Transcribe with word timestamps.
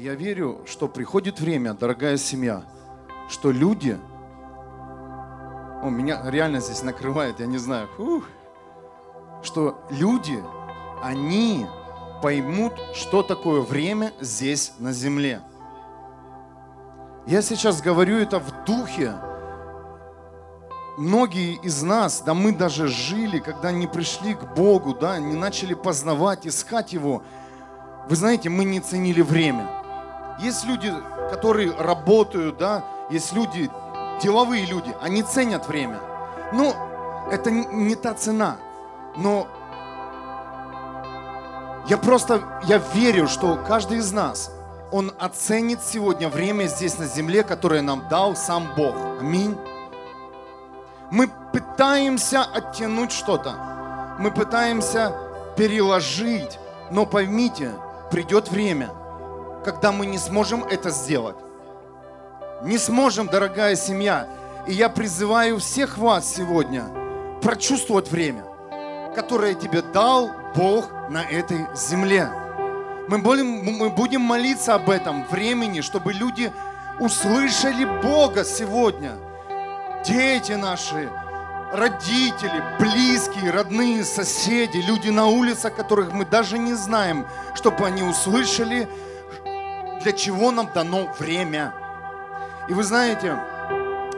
Я 0.00 0.14
верю, 0.14 0.60
что 0.64 0.86
приходит 0.86 1.40
время, 1.40 1.74
дорогая 1.74 2.18
семья, 2.18 2.62
что 3.28 3.50
люди, 3.50 3.98
о, 5.82 5.88
меня 5.90 6.22
реально 6.30 6.60
здесь 6.60 6.84
накрывает, 6.84 7.40
я 7.40 7.46
не 7.46 7.58
знаю, 7.58 7.88
фух, 7.96 8.22
что 9.42 9.84
люди, 9.90 10.40
они 11.02 11.66
поймут, 12.22 12.74
что 12.94 13.24
такое 13.24 13.60
время 13.60 14.12
здесь 14.20 14.72
на 14.78 14.92
земле. 14.92 15.40
Я 17.26 17.42
сейчас 17.42 17.82
говорю 17.82 18.18
это 18.18 18.38
в 18.38 18.64
духе. 18.64 19.14
Многие 20.96 21.56
из 21.56 21.82
нас, 21.82 22.22
да 22.24 22.34
мы 22.34 22.52
даже 22.52 22.86
жили, 22.86 23.40
когда 23.40 23.72
не 23.72 23.88
пришли 23.88 24.34
к 24.34 24.54
Богу, 24.54 24.94
да, 24.94 25.18
не 25.18 25.34
начали 25.34 25.74
познавать, 25.74 26.46
искать 26.46 26.92
Его. 26.92 27.24
Вы 28.08 28.14
знаете, 28.14 28.48
мы 28.48 28.62
не 28.62 28.78
ценили 28.78 29.22
время. 29.22 29.77
Есть 30.38 30.64
люди, 30.64 30.92
которые 31.30 31.72
работают, 31.72 32.58
да, 32.58 32.84
есть 33.10 33.32
люди, 33.32 33.70
деловые 34.22 34.64
люди, 34.66 34.94
они 35.00 35.22
ценят 35.22 35.66
время. 35.68 35.98
Но 36.52 36.74
это 37.30 37.50
не 37.50 37.94
та 37.94 38.14
цена. 38.14 38.56
Но 39.16 39.48
я 41.88 41.96
просто, 41.96 42.42
я 42.64 42.78
верю, 42.94 43.28
что 43.28 43.56
каждый 43.66 43.98
из 43.98 44.12
нас, 44.12 44.50
он 44.92 45.12
оценит 45.18 45.80
сегодня 45.82 46.28
время 46.28 46.66
здесь 46.66 46.98
на 46.98 47.06
земле, 47.06 47.42
которое 47.42 47.82
нам 47.82 48.08
дал 48.08 48.36
сам 48.36 48.68
Бог. 48.76 48.94
Аминь. 49.20 49.56
Мы 51.10 51.28
пытаемся 51.52 52.42
оттянуть 52.42 53.12
что-то. 53.12 54.16
Мы 54.18 54.30
пытаемся 54.30 55.14
переложить. 55.56 56.58
Но 56.90 57.04
поймите, 57.04 57.72
придет 58.10 58.50
время, 58.50 58.90
когда 59.68 59.92
мы 59.92 60.06
не 60.06 60.16
сможем 60.16 60.64
это 60.64 60.88
сделать. 60.88 61.36
Не 62.62 62.78
сможем, 62.78 63.26
дорогая 63.26 63.76
семья. 63.76 64.26
И 64.66 64.72
я 64.72 64.88
призываю 64.88 65.58
всех 65.58 65.98
вас 65.98 66.34
сегодня 66.34 66.84
прочувствовать 67.42 68.10
время, 68.10 68.44
которое 69.14 69.52
тебе 69.52 69.82
дал 69.82 70.30
Бог 70.56 70.90
на 71.10 71.22
этой 71.22 71.66
земле. 71.76 72.30
Мы 73.08 73.18
будем, 73.18 73.46
мы 73.46 73.90
будем 73.90 74.22
молиться 74.22 74.74
об 74.74 74.88
этом 74.88 75.26
времени, 75.26 75.82
чтобы 75.82 76.14
люди 76.14 76.50
услышали 76.98 77.84
Бога 78.02 78.44
сегодня. 78.44 79.16
Дети 80.02 80.52
наши, 80.52 81.10
родители, 81.74 82.64
близкие, 82.80 83.50
родные, 83.50 84.02
соседи, 84.02 84.78
люди 84.78 85.10
на 85.10 85.26
улицах, 85.26 85.76
которых 85.76 86.12
мы 86.12 86.24
даже 86.24 86.56
не 86.56 86.72
знаем, 86.72 87.26
чтобы 87.54 87.84
они 87.84 88.02
услышали, 88.02 88.88
для 90.02 90.12
чего 90.12 90.50
нам 90.50 90.70
дано 90.74 91.12
время. 91.18 91.74
И 92.68 92.72
вы 92.72 92.82
знаете, 92.82 93.38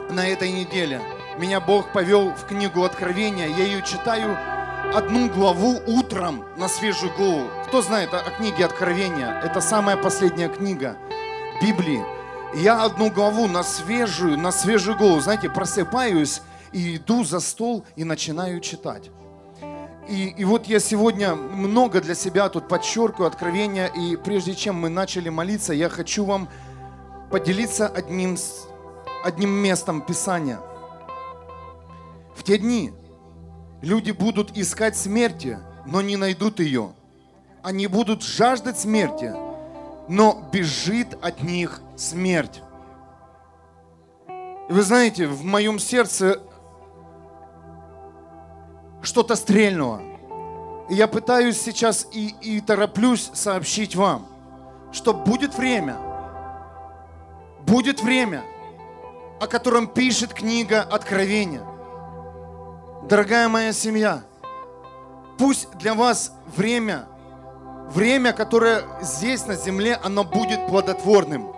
на 0.09 0.27
этой 0.27 0.51
неделе 0.51 1.01
меня 1.37 1.59
Бог 1.59 1.91
повел 1.91 2.33
в 2.33 2.45
книгу 2.45 2.83
Откровения. 2.83 3.47
Я 3.47 3.63
ее 3.65 3.81
читаю 3.81 4.37
одну 4.93 5.29
главу 5.29 5.81
утром 5.87 6.43
на 6.57 6.67
свежую 6.67 7.13
голову. 7.15 7.49
Кто 7.67 7.81
знает 7.81 8.13
о, 8.13 8.21
книге 8.37 8.65
Откровения? 8.65 9.39
Это 9.41 9.61
самая 9.61 9.95
последняя 9.95 10.49
книга 10.49 10.97
Библии. 11.61 12.03
Я 12.53 12.83
одну 12.83 13.09
главу 13.09 13.47
на 13.47 13.63
свежую, 13.63 14.37
на 14.37 14.51
свежую 14.51 14.97
голову, 14.97 15.21
знаете, 15.21 15.49
просыпаюсь 15.49 16.41
и 16.73 16.97
иду 16.97 17.23
за 17.23 17.39
стол 17.39 17.85
и 17.95 18.03
начинаю 18.03 18.59
читать. 18.59 19.09
И, 20.11 20.33
и 20.37 20.43
вот 20.43 20.67
я 20.67 20.79
сегодня 20.79 21.35
много 21.35 22.01
для 22.01 22.15
себя 22.15 22.49
тут 22.49 22.67
подчеркиваю 22.67 23.27
откровения, 23.27 23.87
и 23.87 24.15
прежде 24.17 24.53
чем 24.53 24.75
мы 24.75 24.89
начали 24.89 25.29
молиться, 25.29 25.73
я 25.73 25.89
хочу 25.89 26.25
вам 26.25 26.49
поделиться 27.31 27.87
одним, 27.87 28.37
одним 29.23 29.49
местом 29.49 30.01
Писания. 30.01 30.59
В 32.35 32.43
те 32.43 32.57
дни 32.57 32.93
Люди 33.81 34.11
будут 34.11 34.55
искать 34.55 34.95
смерти, 34.95 35.57
но 35.87 36.01
не 36.01 36.15
найдут 36.15 36.59
ее. 36.59 36.93
Они 37.63 37.87
будут 37.87 38.21
жаждать 38.21 38.79
смерти, 38.79 39.33
но 40.07 40.47
бежит 40.53 41.17
от 41.21 41.41
них 41.41 41.81
смерть. 41.97 42.61
Вы 44.69 44.83
знаете, 44.83 45.25
в 45.25 45.43
моем 45.43 45.79
сердце 45.79 46.41
что-то 49.01 49.35
стрельнуло. 49.35 50.01
И 50.89 50.95
я 50.95 51.07
пытаюсь 51.07 51.59
сейчас 51.59 52.07
и, 52.11 52.35
и 52.41 52.61
тороплюсь 52.61 53.31
сообщить 53.33 53.95
вам, 53.95 54.27
что 54.91 55.13
будет 55.13 55.55
время, 55.55 55.97
будет 57.61 58.01
время, 58.01 58.43
о 59.39 59.47
котором 59.47 59.87
пишет 59.87 60.33
книга 60.33 60.81
Откровения. 60.81 61.63
Дорогая 63.07 63.47
моя 63.47 63.73
семья, 63.73 64.21
пусть 65.37 65.69
для 65.77 65.93
вас 65.95 66.33
время, 66.55 67.05
время, 67.89 68.33
которое 68.33 68.83
здесь 69.01 69.45
на 69.47 69.55
земле, 69.55 69.99
оно 70.03 70.23
будет 70.23 70.67
плодотворным. 70.67 71.53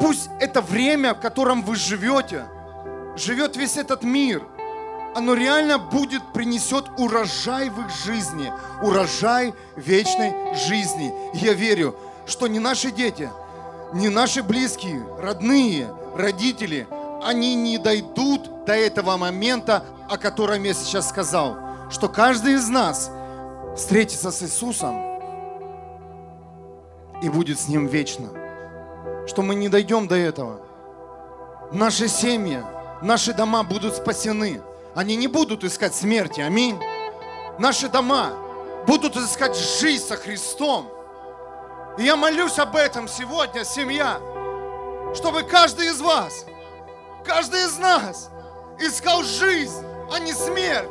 Пусть 0.00 0.28
это 0.38 0.60
время, 0.60 1.14
в 1.14 1.20
котором 1.20 1.62
вы 1.62 1.76
живете, 1.76 2.44
живет 3.16 3.56
весь 3.56 3.76
этот 3.76 4.02
мир, 4.02 4.42
оно 5.14 5.34
реально 5.34 5.78
будет, 5.78 6.22
принесет 6.32 6.84
урожай 6.98 7.70
в 7.70 7.80
их 7.80 7.90
жизни, 8.04 8.52
урожай 8.82 9.54
вечной 9.76 10.54
жизни. 10.54 11.14
я 11.34 11.52
верю, 11.52 11.94
что 12.26 12.48
не 12.48 12.58
наши 12.58 12.90
дети, 12.90 13.30
не 13.92 14.08
наши 14.08 14.42
близкие, 14.42 15.04
родные, 15.18 15.94
родители, 16.16 16.88
они 17.22 17.54
не 17.54 17.78
дойдут 17.78 18.64
до 18.64 18.74
этого 18.74 19.16
момента, 19.16 19.84
о 20.10 20.18
котором 20.18 20.62
я 20.64 20.74
сейчас 20.74 21.08
сказал, 21.08 21.56
что 21.90 22.08
каждый 22.08 22.54
из 22.54 22.68
нас 22.68 23.10
встретится 23.76 24.30
с 24.30 24.42
Иисусом 24.42 25.00
и 27.22 27.28
будет 27.28 27.58
с 27.60 27.68
Ним 27.68 27.86
вечно. 27.86 28.28
Что 29.26 29.42
мы 29.42 29.54
не 29.54 29.68
дойдем 29.68 30.06
до 30.06 30.16
этого. 30.16 30.60
Наши 31.72 32.08
семьи, 32.08 32.62
наши 33.00 33.32
дома 33.32 33.62
будут 33.62 33.94
спасены. 33.94 34.60
Они 34.94 35.16
не 35.16 35.26
будут 35.26 35.64
искать 35.64 35.94
смерти. 35.94 36.40
Аминь. 36.40 36.80
Наши 37.58 37.88
дома 37.88 38.32
будут 38.86 39.16
искать 39.16 39.56
жизнь 39.56 40.06
со 40.06 40.16
Христом. 40.16 40.88
И 41.98 42.04
я 42.04 42.16
молюсь 42.16 42.58
об 42.58 42.76
этом 42.76 43.08
сегодня, 43.08 43.64
семья, 43.64 44.20
чтобы 45.14 45.42
каждый 45.42 45.88
из 45.88 46.00
вас, 46.00 46.44
каждый 47.24 47.60
из 47.64 47.78
нас 47.78 48.30
искал 48.78 49.22
жизнь, 49.22 49.84
а 50.12 50.18
не 50.18 50.32
смерть. 50.32 50.90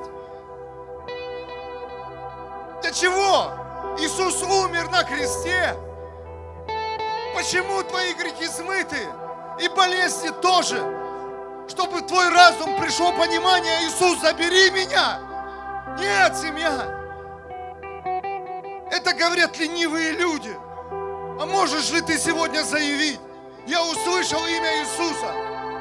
Для 2.82 2.92
чего? 2.92 3.52
Иисус 4.00 4.42
умер 4.44 4.90
на 4.92 5.04
кресте. 5.04 5.76
Почему 7.36 7.84
твои 7.84 8.14
грехи 8.14 8.48
смыты? 8.48 9.08
И 9.60 9.68
болезни 9.70 10.30
тоже. 10.42 11.03
Чтобы 11.68 12.00
в 12.00 12.08
твой 12.08 12.30
разум 12.30 12.80
пришло 12.80 13.12
понимание, 13.14 13.86
Иисус, 13.86 14.20
забери 14.20 14.70
меня. 14.72 15.20
Нет, 15.98 16.36
семья. 16.38 17.04
Это 18.92 19.14
говорят 19.14 19.58
ленивые 19.58 20.12
люди. 20.12 20.56
А 21.40 21.46
можешь 21.46 21.90
ли 21.92 22.02
ты 22.02 22.18
сегодня 22.18 22.64
заявить, 22.64 23.20
я 23.66 23.84
услышал 23.84 24.46
имя 24.46 24.82
Иисуса, 24.82 25.34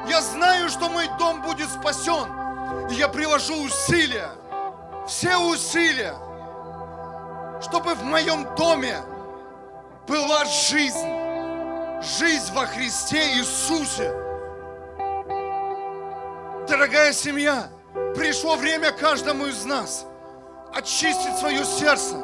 я 0.09 0.21
знаю, 0.21 0.69
что 0.69 0.89
мой 0.89 1.07
дом 1.19 1.41
будет 1.41 1.69
спасен. 1.69 2.89
И 2.89 2.95
я 2.95 3.07
приложу 3.07 3.55
усилия, 3.63 4.29
все 5.07 5.37
усилия, 5.37 6.15
чтобы 7.61 7.93
в 7.93 8.03
моем 8.03 8.55
доме 8.55 8.97
была 10.07 10.45
жизнь. 10.45 11.21
Жизнь 12.19 12.51
во 12.53 12.65
Христе 12.65 13.35
Иисусе. 13.35 14.22
Дорогая 16.67 17.11
семья, 17.11 17.67
пришло 18.15 18.55
время 18.55 18.91
каждому 18.91 19.47
из 19.47 19.65
нас 19.65 20.05
очистить 20.73 21.37
свое 21.37 21.65
сердце, 21.65 22.15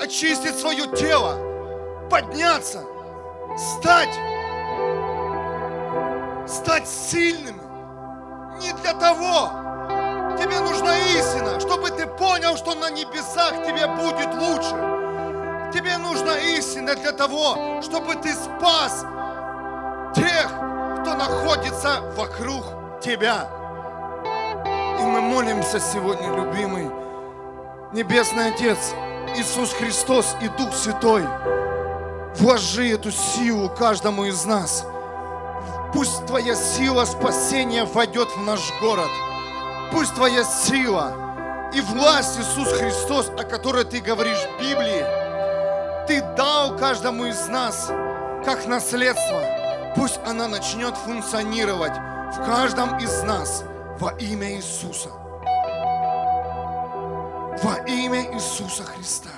очистить 0.00 0.56
свое 0.56 0.86
тело, 0.96 2.08
подняться, 2.08 2.84
стать 3.56 4.14
стать 6.46 6.88
сильным 6.88 7.60
не 8.60 8.72
для 8.82 8.94
того. 8.94 9.50
Тебе 10.38 10.60
нужна 10.60 10.96
истина, 10.98 11.58
чтобы 11.58 11.90
ты 11.90 12.06
понял, 12.06 12.56
что 12.56 12.76
на 12.76 12.88
небесах 12.90 13.52
тебе 13.66 13.86
будет 13.88 14.32
лучше. 14.34 15.72
Тебе 15.72 15.98
нужна 15.98 16.38
истина 16.38 16.94
для 16.94 17.10
того, 17.10 17.82
чтобы 17.82 18.14
ты 18.14 18.32
спас 18.32 19.04
тех, 20.14 20.46
кто 21.00 21.14
находится 21.14 22.00
вокруг 22.16 22.77
тебя. 23.00 23.48
И 24.98 25.02
мы 25.02 25.20
молимся 25.20 25.80
сегодня, 25.80 26.34
любимый 26.34 26.90
Небесный 27.92 28.48
Отец, 28.48 28.78
Иисус 29.36 29.72
Христос 29.72 30.36
и 30.42 30.48
Дух 30.48 30.74
Святой. 30.74 31.24
Вложи 32.36 32.90
эту 32.90 33.10
силу 33.10 33.70
каждому 33.70 34.24
из 34.24 34.44
нас. 34.44 34.84
Пусть 35.92 36.26
Твоя 36.26 36.54
сила 36.54 37.04
спасения 37.06 37.84
войдет 37.84 38.28
в 38.36 38.44
наш 38.44 38.60
город. 38.80 39.08
Пусть 39.90 40.14
Твоя 40.14 40.44
сила 40.44 41.70
и 41.72 41.80
власть 41.80 42.38
Иисус 42.38 42.68
Христос, 42.72 43.30
о 43.38 43.44
которой 43.44 43.84
Ты 43.84 44.00
говоришь 44.00 44.38
в 44.38 44.60
Библии, 44.60 45.04
Ты 46.06 46.20
дал 46.36 46.76
каждому 46.76 47.24
из 47.24 47.48
нас 47.48 47.90
как 48.44 48.66
наследство. 48.66 49.40
Пусть 49.96 50.20
она 50.26 50.46
начнет 50.46 50.94
функционировать 50.96 51.94
в 52.32 52.44
каждом 52.44 52.98
из 52.98 53.22
нас 53.22 53.64
во 53.98 54.10
имя 54.18 54.56
Иисуса. 54.56 55.10
Во 57.62 57.76
имя 57.86 58.34
Иисуса 58.34 58.84
Христа. 58.84 59.30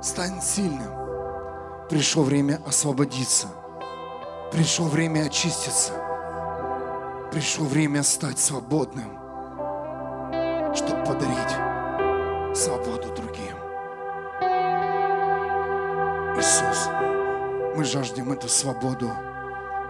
Стань 0.00 0.40
сильным. 0.40 0.90
Пришло 1.88 2.22
время 2.22 2.60
освободиться. 2.66 3.48
Пришло 4.52 4.86
время 4.86 5.26
очиститься. 5.26 5.92
Пришло 7.32 7.66
время 7.66 8.02
стать 8.04 8.38
свободным, 8.38 9.18
чтобы 10.74 11.04
подарить 11.04 12.56
свободу 12.56 13.12
другим. 13.14 13.56
Иисус, 16.36 16.88
мы 17.76 17.84
жаждем 17.84 18.32
эту 18.32 18.48
свободу 18.48 19.10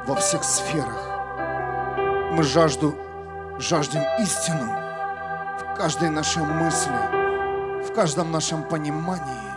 во 0.07 0.15
всех 0.17 0.43
сферах. 0.43 1.07
Мы 2.33 2.43
жажду, 2.43 2.97
жаждем 3.59 4.03
истину 4.21 4.73
в 5.61 5.77
каждой 5.77 6.09
нашей 6.09 6.43
мысли, 6.43 7.85
в 7.85 7.93
каждом 7.95 8.33
нашем 8.33 8.63
понимании, 8.63 9.53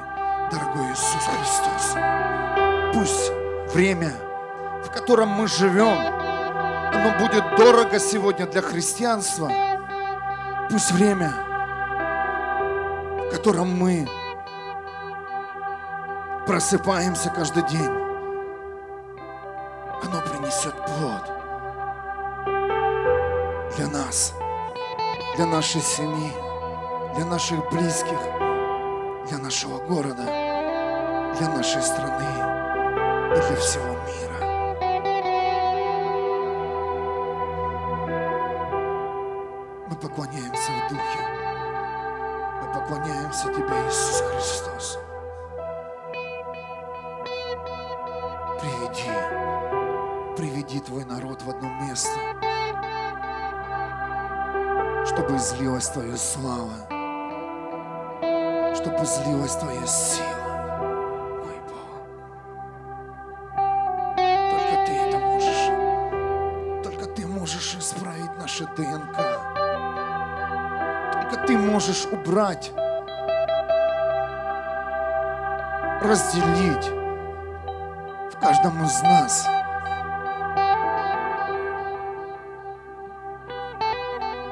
дорогой 0.51 0.91
Иисус 0.91 1.23
Христос. 1.25 1.95
Пусть 2.93 3.31
время, 3.73 4.11
в 4.83 4.91
котором 4.91 5.29
мы 5.29 5.47
живем, 5.47 5.97
оно 5.97 7.17
будет 7.19 7.55
дорого 7.55 7.97
сегодня 7.97 8.45
для 8.45 8.61
христианства. 8.61 9.49
Пусть 10.69 10.91
время, 10.91 11.31
в 13.25 13.31
котором 13.31 13.73
мы 13.77 14.05
просыпаемся 16.45 17.29
каждый 17.29 17.63
день, 17.67 18.06
для 25.37 25.45
нашей 25.45 25.81
семьи, 25.81 26.31
для 27.15 27.25
наших 27.25 27.69
близких, 27.69 28.17
для 29.29 29.37
нашего 29.37 29.77
города, 29.85 30.23
для 31.37 31.49
нашей 31.49 31.83
страны 31.83 32.25
и 33.35 33.47
для 33.47 33.55
всего 33.57 33.85
мира. 34.07 34.39
Мы 39.87 39.95
поклоняемся 39.95 40.71
в 40.71 40.89
Духе. 40.89 41.21
Мы 42.63 42.73
поклоняемся 42.73 43.53
Тебе, 43.53 43.75
Иисус 43.87 44.06
чтобы 58.87 59.03
излилась 59.03 59.55
Твоя 59.55 59.85
сила, 59.85 60.27
мой 61.43 61.59
Бог. 61.67 61.89
Только 64.49 64.85
Ты 64.85 64.93
это 64.93 65.19
можешь. 65.19 66.83
Только 66.83 67.05
Ты 67.07 67.27
можешь 67.27 67.75
исправить 67.75 68.37
наше 68.37 68.65
ДНК. 68.77 69.17
Только 71.13 71.47
Ты 71.47 71.57
можешь 71.57 72.05
убрать, 72.05 72.71
разделить 76.01 76.89
в 78.31 78.39
каждом 78.39 78.85
из 78.85 79.01
нас 79.01 79.47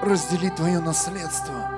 разделить 0.01 0.55
Твое 0.55 0.79
наследство 0.79 1.74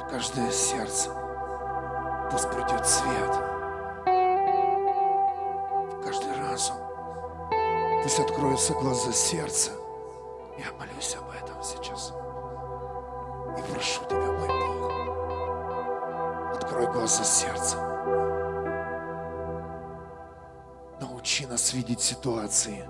в 0.00 0.08
каждое 0.10 0.50
сердце. 0.50 1.10
Пусть 2.30 2.50
придет 2.50 2.86
свет 2.86 3.36
в 5.92 6.04
каждый 6.04 6.36
разум. 6.40 6.76
Пусть 8.02 8.18
откроются 8.18 8.72
глаза 8.74 9.12
сердца. 9.12 9.70
Я 10.58 10.72
молюсь 10.78 11.16
об 11.16 11.30
этом 11.30 11.62
сейчас. 11.62 12.12
И 13.58 13.62
прошу 13.72 14.04
Тебя, 14.04 14.32
мой 14.32 14.48
Бог, 14.48 14.92
открой 16.56 16.86
глаза 16.92 17.24
сердца. 17.24 17.76
Научи 21.00 21.46
нас 21.46 21.72
видеть 21.72 22.00
ситуации 22.00 22.88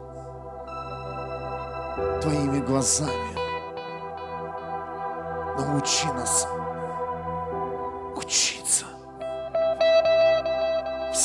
Твоими 2.20 2.61
глазами. 2.61 3.37
Научи 5.59 6.06
нас 6.12 6.47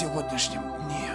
сегодняшнем 0.02 0.64
дне 0.80 1.11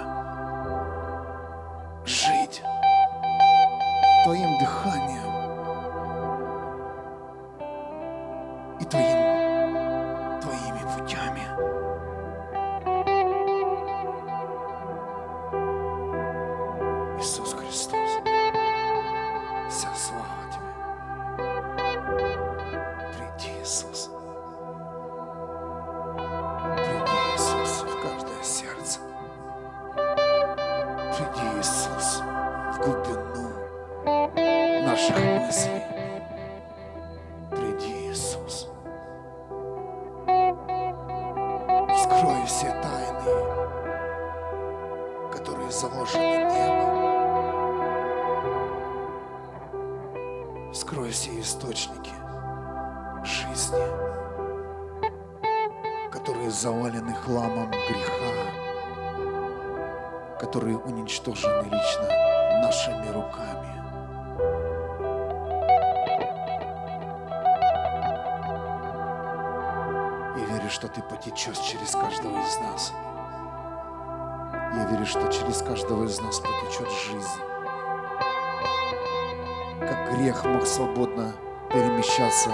свободно 81.17 81.33
перемещаться 81.73 82.51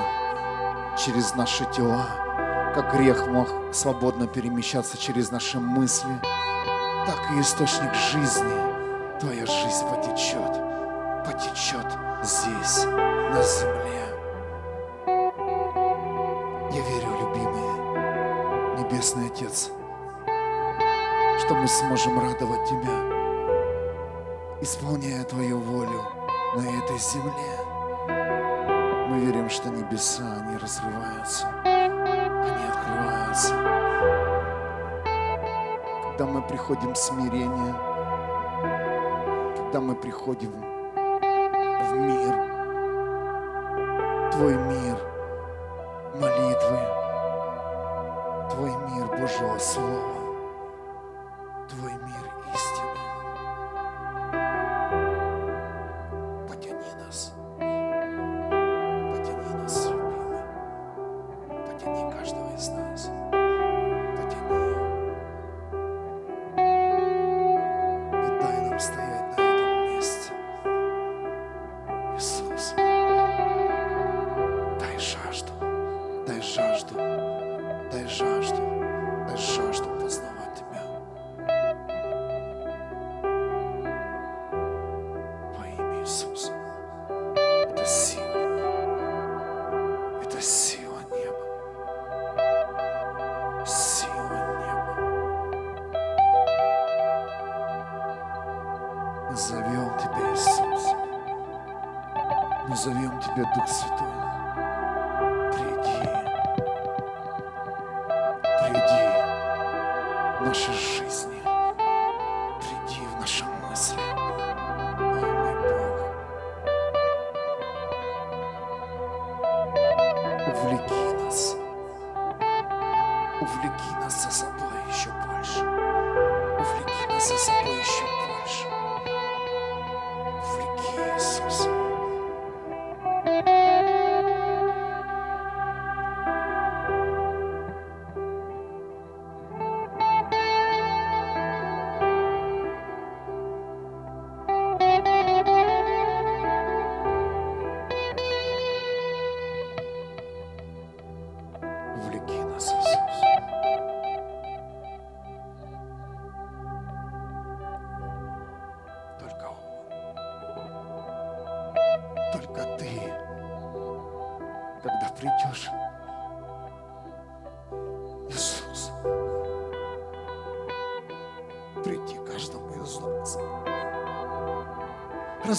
через 0.96 1.34
наши 1.34 1.64
тела, 1.72 2.06
как 2.74 2.94
грех 2.94 3.26
мог 3.26 3.48
свободно 3.72 4.26
перемещаться 4.28 4.96
через 4.96 5.30
наши 5.32 5.58
мысли, 5.58 6.20
так 7.06 7.32
и 7.32 7.40
источник 7.40 7.92
жизни, 7.94 9.18
твоя 9.18 9.46
жизнь 9.46 9.84
потечет, 9.90 10.52
потечет 11.26 11.86
здесь, 12.22 12.84
на 12.84 13.42
земле. 13.42 13.82
Небесный 18.78 19.26
Отец, 19.26 19.70
что 21.40 21.54
мы 21.54 21.66
сможем 21.66 22.18
радовать 22.18 22.68
Тебя, 22.68 22.96
исполняя 24.60 25.24
Твою 25.24 25.58
волю 25.58 26.02
на 26.54 26.60
этой 26.60 26.98
земле. 26.98 27.61
Мы 29.12 29.20
верим, 29.20 29.50
что 29.50 29.68
небеса, 29.68 30.24
они 30.40 30.56
разрываются, 30.56 31.46
они 31.64 32.64
открываются. 32.64 33.54
Когда 36.02 36.24
мы 36.24 36.40
приходим 36.40 36.94
в 36.94 36.96
смирение, 36.96 37.74
когда 39.58 39.80
мы 39.82 39.94
приходим 39.96 40.52
в 40.52 41.92
мир, 41.94 42.34
Твой 44.32 44.54
мир, 44.54 44.96
молитвы, 46.14 46.78
Твой 48.50 48.70
мир 48.94 49.06
Божьего 49.08 49.58
Слова, 49.58 50.11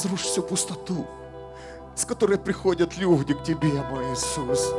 Разрушь 0.04 0.24
всю 0.24 0.44
пустоту, 0.44 1.08
с 1.96 2.04
которой 2.04 2.38
приходят 2.38 2.98
люди 2.98 3.34
к 3.34 3.42
Тебе, 3.44 3.72
мой 3.90 4.04
Иисус. 4.12 4.74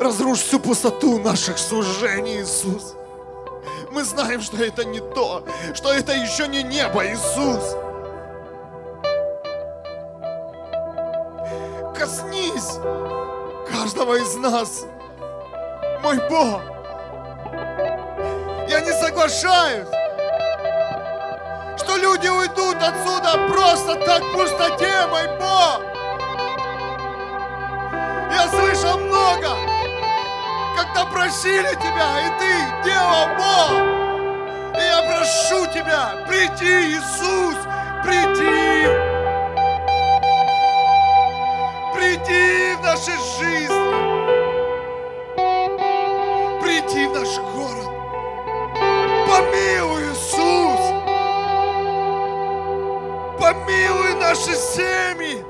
Разрушь 0.00 0.40
всю 0.40 0.58
пустоту 0.58 1.20
наших 1.20 1.56
служений, 1.56 2.42
Иисус. 2.42 2.96
Мы 3.92 4.02
знаем, 4.02 4.40
что 4.40 4.56
это 4.56 4.84
не 4.84 4.98
то, 4.98 5.44
что 5.72 5.92
это 5.92 6.12
еще 6.12 6.48
не 6.48 6.64
небо, 6.64 7.06
Иисус. 7.06 7.76
Коснись 11.96 12.80
каждого 13.70 14.16
из 14.16 14.34
нас, 14.34 14.84
мой 16.02 16.18
Бог. 16.28 16.60
Я 18.68 18.80
не 18.80 18.92
соглашаюсь, 19.00 19.88
уйдут 22.58 22.82
отсюда 22.82 23.48
просто 23.48 23.94
так 24.04 24.22
в 24.22 24.32
пустоте, 24.32 25.06
мой 25.08 25.28
Бог. 25.38 25.82
Я 28.30 28.48
слышал 28.48 28.98
много, 28.98 29.56
когда 30.76 31.04
просили 31.06 31.74
тебя, 31.74 32.20
и 32.20 32.38
ты 32.38 32.84
делал 32.84 33.28
Бог. 33.36 33.72
И 34.76 34.84
я 34.84 35.02
прошу 35.02 35.66
тебя, 35.72 36.24
приди, 36.26 36.96
Иисус, 36.96 37.56
приди. 38.04 38.57
Наши 54.28 54.54
семьи. 54.54 55.42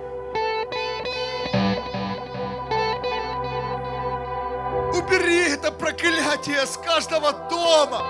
Убери 4.97 5.51
это 5.51 5.73
проклятие 5.73 6.65
с 6.65 6.77
каждого 6.77 7.33
дома, 7.51 8.05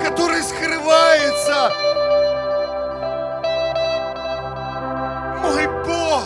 который 0.00 0.42
скрывается. 0.42 1.72
Мой 5.42 5.66
Бог, 5.84 6.22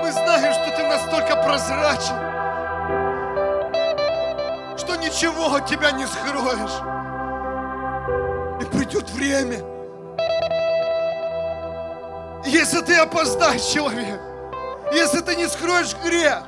мы 0.00 0.10
знаем, 0.10 0.52
что 0.54 0.76
ты 0.76 0.82
настолько 0.88 1.36
прозрачен, 1.36 2.18
что 4.76 4.96
ничего 4.96 5.54
от 5.54 5.66
тебя 5.66 5.92
не 5.92 6.06
скроешь. 6.06 6.82
И 8.60 8.64
придет 8.76 9.08
время, 9.10 9.81
если 12.62 12.80
ты 12.80 12.94
опоздаешь, 12.94 13.62
человек, 13.62 14.20
если 14.92 15.18
ты 15.18 15.34
не 15.34 15.48
скроешь 15.48 15.96
грех, 16.04 16.44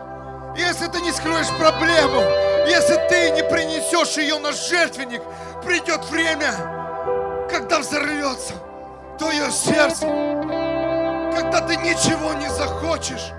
если 0.56 0.86
ты 0.86 1.00
не 1.00 1.10
скроешь 1.10 1.48
проблему, 1.58 2.20
если 2.68 2.94
ты 3.08 3.30
не 3.32 3.42
принесешь 3.42 4.16
ее 4.16 4.38
на 4.38 4.52
жертвенник, 4.52 5.22
придет 5.64 6.04
время, 6.10 6.54
когда 7.50 7.80
взорвется 7.80 8.52
твое 9.18 9.50
сердце, 9.50 10.06
когда 11.34 11.60
ты 11.66 11.74
ничего 11.78 12.34
не 12.34 12.48
захочешь. 12.48 13.32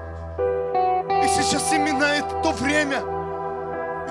И 1.24 1.28
сейчас 1.30 1.72
именно 1.72 2.04
это 2.04 2.42
то 2.44 2.52
время, 2.52 3.00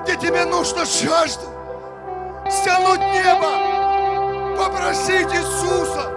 где 0.01 0.15
тебе 0.15 0.43
нужно 0.45 0.85
жажда, 0.85 1.45
стянуть 2.49 2.99
небо, 3.13 4.57
попросить 4.57 5.31
Иисуса, 5.35 6.14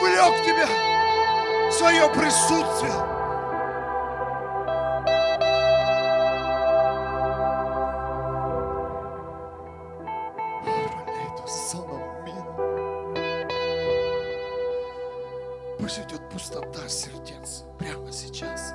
увлек 0.00 0.44
тебя 0.44 0.66
в 1.68 1.72
свое 1.72 2.08
присутствие. 2.10 3.18
Пусть 15.78 16.00
идет 16.00 16.28
пустота 16.30 16.86
сердец 16.86 17.64
прямо 17.78 18.12
сейчас. 18.12 18.74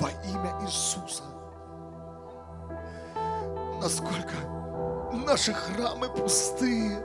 во 0.00 0.10
имя 0.24 0.54
Иисуса. 0.62 1.24
Насколько 3.82 4.34
наши 5.12 5.52
храмы 5.52 6.08
пустые. 6.08 7.04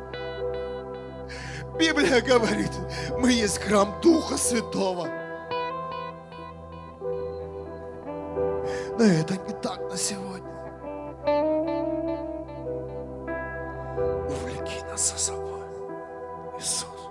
Библия 1.78 2.22
говорит, 2.22 2.72
мы 3.26 3.32
есть 3.32 3.58
храм 3.58 3.92
Духа 4.04 4.38
Святого. 4.38 5.08
Но 9.00 9.04
это 9.04 9.34
не 9.48 9.54
так 9.64 9.80
на 9.90 9.98
сегодня. 9.98 10.52
Увлеки 14.30 14.84
нас 14.92 15.12
за 15.12 15.18
собой, 15.18 15.62
Иисус. 16.60 17.10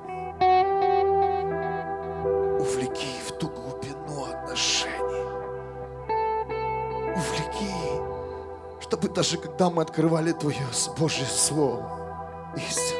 Увлеки 2.60 3.18
в 3.26 3.32
ту 3.32 3.48
глубину 3.48 4.24
отношений. 4.32 5.26
Увлеки, 7.16 7.74
чтобы 8.80 9.08
даже 9.08 9.36
когда 9.36 9.68
мы 9.68 9.82
открывали 9.82 10.30
Твое 10.30 10.64
Божье 10.96 11.26
Слово, 11.26 12.52
истину, 12.56 12.93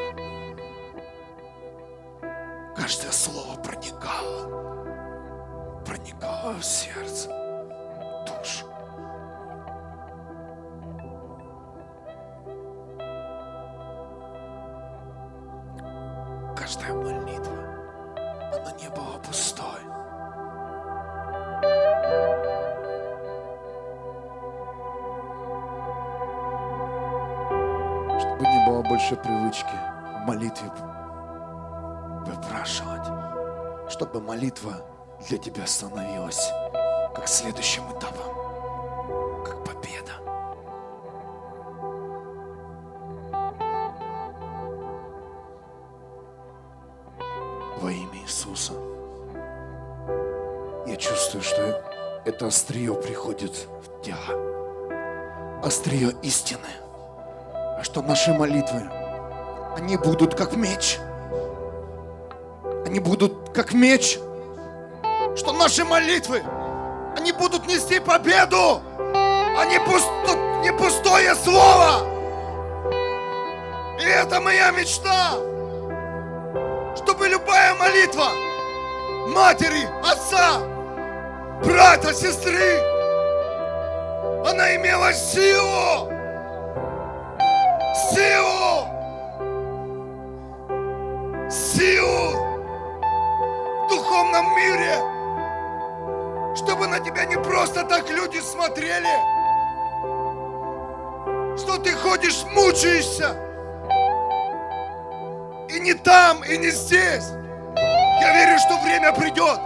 время 109.05 109.13
придет, 109.13 109.61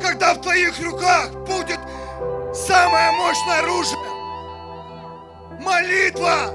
когда 0.00 0.34
в 0.34 0.40
твоих 0.40 0.78
руках 0.84 1.30
будет 1.46 1.80
самое 2.54 3.10
мощное 3.12 3.60
оружие. 3.60 3.98
Молитва. 5.60 6.52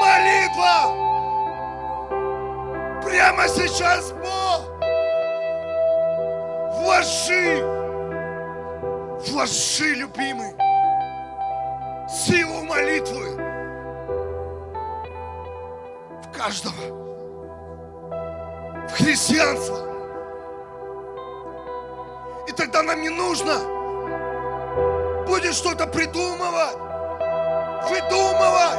Молитва. 0.00 1.04
Прямо 3.02 3.48
сейчас, 3.48 4.12
Бог, 4.12 4.68
вложи, 6.80 7.62
вложи, 9.28 9.94
любимый, 9.94 10.54
силу 12.08 12.64
молитвы 12.64 13.36
в 16.22 16.32
каждого, 16.36 17.03
в 18.88 18.92
христианство. 18.92 19.78
И 22.46 22.52
тогда 22.52 22.82
нам 22.82 23.00
не 23.00 23.08
нужно 23.08 23.58
будет 25.26 25.54
что-то 25.54 25.86
придумывать, 25.86 26.76
выдумывать. 27.88 28.78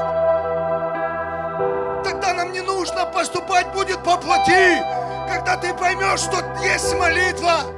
Тогда 2.04 2.34
нам 2.34 2.52
не 2.52 2.62
нужно 2.62 3.06
поступать 3.06 3.74
будет 3.74 4.04
по 4.04 4.18
плоти, 4.18 4.82
когда 5.28 5.58
ты 5.58 5.74
поймешь, 5.74 6.20
что 6.20 6.38
есть 6.64 6.94
молитва. 6.96 7.76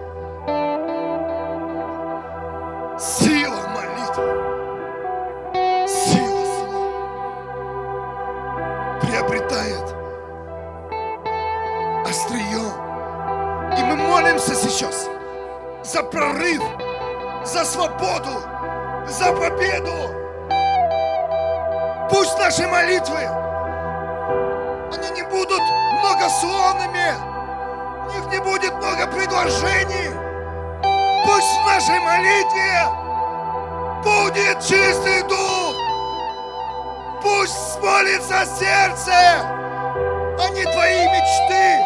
За 15.88 16.04
прорыв, 16.04 16.62
за 17.46 17.64
свободу, 17.64 18.42
за 19.08 19.32
победу. 19.32 19.94
Пусть 22.10 22.38
наши 22.38 22.68
молитвы, 22.68 23.24
они 24.94 25.10
не 25.16 25.24
будут 25.24 25.62
многословными, 26.00 27.14
у 28.02 28.12
них 28.12 28.32
не 28.32 28.40
будет 28.40 28.74
много 28.74 29.08
предложений. 29.08 30.12
Пусть 31.26 31.58
в 31.58 31.66
нашей 31.66 32.00
молитве 32.00 32.84
будет 34.04 34.60
чистый 34.60 35.24
дух. 35.24 35.76
Пусть 37.22 37.82
молится 37.82 38.46
сердце, 38.60 39.14
а 40.38 40.50
не 40.50 40.64
твои 40.64 41.06
мечты, 41.08 41.82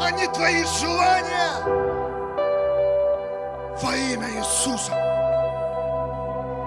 а 0.00 0.10
не 0.10 0.26
твои 0.26 0.64
желания. 0.64 1.97
Во 3.80 3.94
имя 3.94 4.28
Иисуса. 4.30 4.92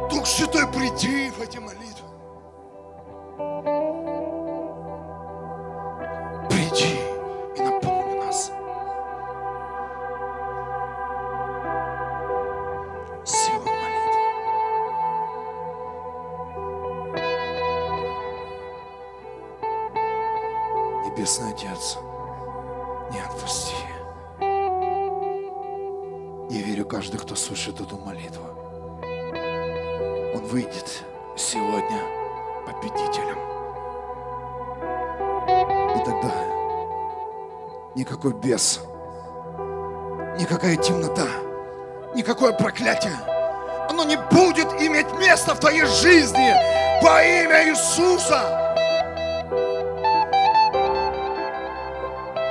Дух 0.10 0.26
Святой, 0.26 0.66
приди 0.68 1.30
в 1.30 1.42
эти 1.42 1.58
молитвы. 1.58 2.08
Приди 6.50 7.00
и 7.58 7.62
наполни 7.62 8.16
нас. 8.26 8.52
Сила 13.26 13.60
молитвы. 13.60 14.22
Небесный 21.06 21.52
Отец, 21.52 21.98
не 23.12 23.20
отпусти. 23.20 24.01
Я 26.52 26.62
верю, 26.64 26.86
каждый, 26.86 27.18
кто 27.18 27.34
слышит 27.34 27.80
эту 27.80 27.98
молитву, 27.98 28.44
он 30.36 30.44
выйдет 30.48 31.02
сегодня 31.38 32.02
победителем. 32.66 33.38
И 35.96 36.04
тогда 36.04 36.34
никакой 37.96 38.34
бес, 38.34 38.82
никакая 40.38 40.76
темнота, 40.76 41.26
никакое 42.14 42.52
проклятие, 42.52 43.16
оно 43.90 44.04
не 44.04 44.18
будет 44.18 44.74
иметь 44.82 45.10
места 45.22 45.56
в 45.56 45.60
твоей 45.62 45.86
жизни 45.86 46.54
во 47.02 47.24
имя 47.24 47.70
Иисуса. 47.70 48.76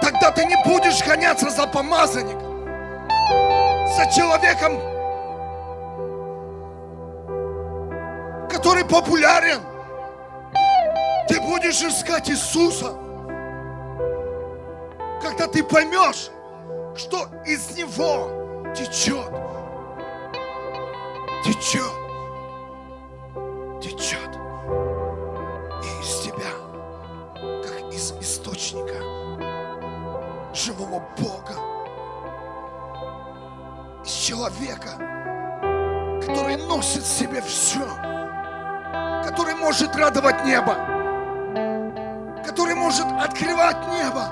Тогда 0.01 0.31
ты 0.31 0.47
не 0.47 0.57
будешь 0.65 1.05
гоняться 1.07 1.51
за 1.51 1.67
помазанником. 1.67 2.50
За 4.01 4.11
человеком, 4.11 4.79
который 8.49 8.85
популярен. 8.85 9.61
Ты 11.29 11.41
будешь 11.41 11.83
искать 11.83 12.31
Иисуса, 12.31 12.97
когда 15.23 15.47
ты 15.47 15.63
поймешь, 15.63 16.31
что 16.97 17.29
из 17.47 17.77
Него 17.77 18.73
течет, 18.75 19.31
течет, 21.45 22.00
радовать 40.01 40.45
небо, 40.47 40.75
который 42.45 42.75
может 42.75 43.07
открывать 43.21 43.77
небо, 43.89 44.29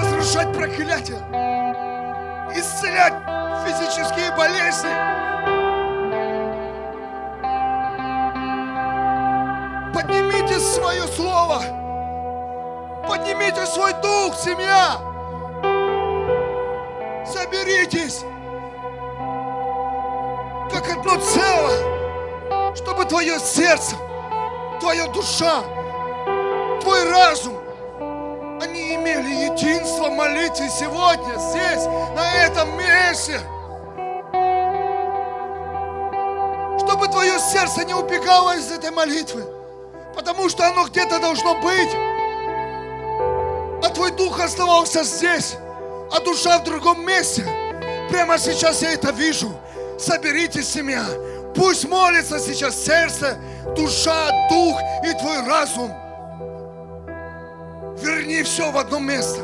разрушать 0.00 0.50
проклятия, 0.56 1.20
исцелять 2.56 3.12
физические 3.66 4.34
болезни. 4.34 4.90
Поднимите 9.92 10.58
свое 10.58 11.02
слово, 11.08 11.60
поднимите 13.06 13.66
свой 13.66 13.92
дух, 14.00 14.34
семья. 14.36 15.11
Твое 23.32 23.40
сердце, 23.40 23.96
твоя 24.80 25.06
душа, 25.06 25.62
твой 26.80 27.08
разум, 27.08 27.56
они 28.60 28.94
имели 28.94 29.52
единство 29.52 30.10
молитвы 30.10 30.68
сегодня, 30.68 31.38
здесь, 31.38 31.86
на 32.14 32.44
этом 32.44 32.76
месте. 32.76 33.40
Чтобы 36.78 37.08
твое 37.08 37.38
сердце 37.38 37.84
не 37.84 37.94
убегало 37.94 38.56
из 38.56 38.70
этой 38.70 38.90
молитвы, 38.90 39.44
потому 40.14 40.48
что 40.48 40.66
оно 40.66 40.86
где-то 40.86 41.18
должно 41.18 41.54
быть. 41.54 41.94
А 43.84 43.88
твой 43.94 44.10
дух 44.12 44.40
оставался 44.40 45.04
здесь, 45.04 45.56
а 46.12 46.20
душа 46.20 46.58
в 46.58 46.64
другом 46.64 47.04
месте. 47.06 47.44
Прямо 48.10 48.38
сейчас 48.38 48.82
я 48.82 48.92
это 48.92 49.10
вижу. 49.10 49.50
Соберитесь, 49.98 50.68
семья. 50.68 51.04
Пусть 51.54 51.88
молится 51.88 52.38
сейчас 52.38 52.76
сердце, 52.76 53.38
душа, 53.76 54.30
дух 54.48 54.80
и 55.04 55.12
твой 55.18 55.46
разум. 55.46 55.92
Верни 57.98 58.42
все 58.42 58.70
в 58.70 58.78
одно 58.78 58.98
место. 58.98 59.40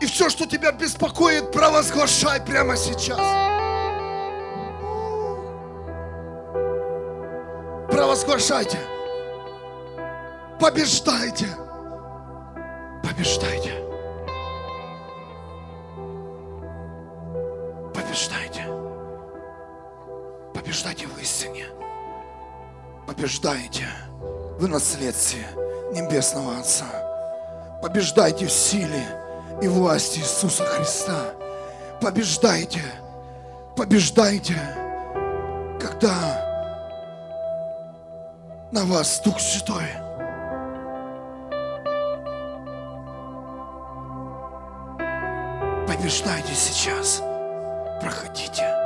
И 0.00 0.06
все, 0.06 0.28
что 0.30 0.46
тебя 0.46 0.72
беспокоит, 0.72 1.52
провозглашай 1.52 2.40
прямо 2.40 2.76
сейчас. 2.76 3.20
Провозглашайте. 7.88 8.78
Побеждайте. 10.58 11.46
Побеждайте. 13.02 13.91
Побеждайте 20.72 21.06
в 21.06 21.18
истине. 21.18 21.66
Побеждайте 23.06 23.84
в 24.58 24.66
наследстве 24.66 25.46
Небесного 25.92 26.60
Отца. 26.60 26.86
Побеждайте 27.82 28.46
в 28.46 28.50
силе 28.50 29.04
и 29.60 29.68
власти 29.68 30.20
Иисуса 30.20 30.64
Христа. 30.64 31.34
Побеждайте, 32.00 32.80
побеждайте, 33.76 34.54
когда 35.78 36.14
на 38.72 38.86
вас 38.86 39.20
Дух 39.22 39.38
Святой. 39.40 39.84
Побеждайте 45.86 46.54
сейчас. 46.54 47.20
Проходите. 48.00 48.81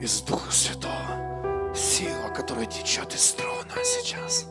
Из 0.00 0.20
Духа 0.22 0.50
Святого. 0.52 1.72
Сила, 1.74 2.28
которая 2.34 2.66
течет 2.66 3.14
из 3.14 3.32
трона 3.32 3.84
сейчас. 3.84 4.46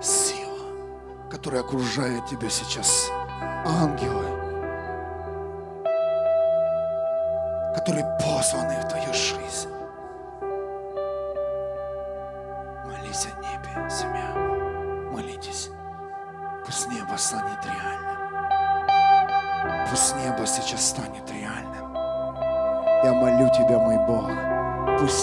Сила, 0.00 1.28
которая 1.30 1.62
окружает 1.62 2.26
тебя 2.26 2.48
сейчас. 2.48 3.10
Ангелы, 3.64 4.29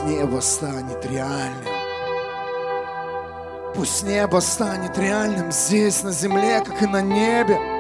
небо 0.08 0.40
станет 0.40 1.06
реальным. 1.06 1.66
Пусть 3.76 4.04
небо 4.04 4.40
станет 4.40 4.98
реальным 4.98 5.52
здесь, 5.52 6.02
на 6.02 6.12
земле, 6.12 6.64
как 6.66 6.82
и 6.82 6.88
на 6.88 7.02
небе. 7.02 7.77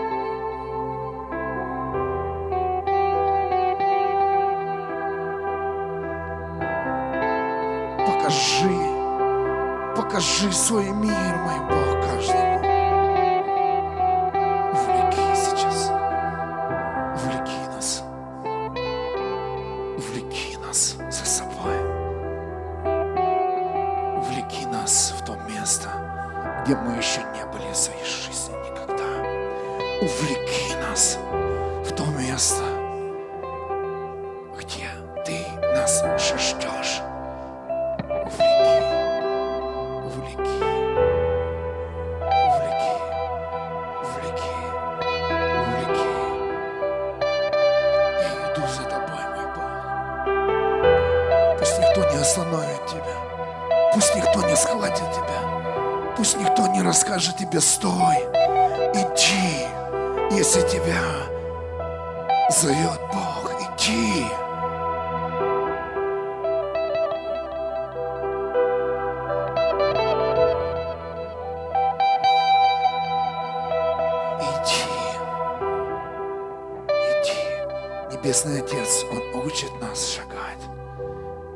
Небесный 78.27 78.59
Отец, 78.59 79.05
Он 79.09 79.41
учит 79.45 79.71
нас 79.79 80.05
шагать. 80.05 80.59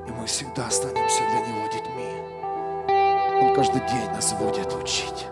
И 0.07 0.11
мы 0.11 0.25
всегда 0.25 0.67
останемся 0.67 1.19
для 1.19 1.41
Него 1.41 1.67
детьми. 1.67 3.43
Он 3.43 3.53
каждый 3.53 3.81
день 3.89 4.09
нас 4.13 4.31
будет 4.31 4.73
учить. 4.81 5.27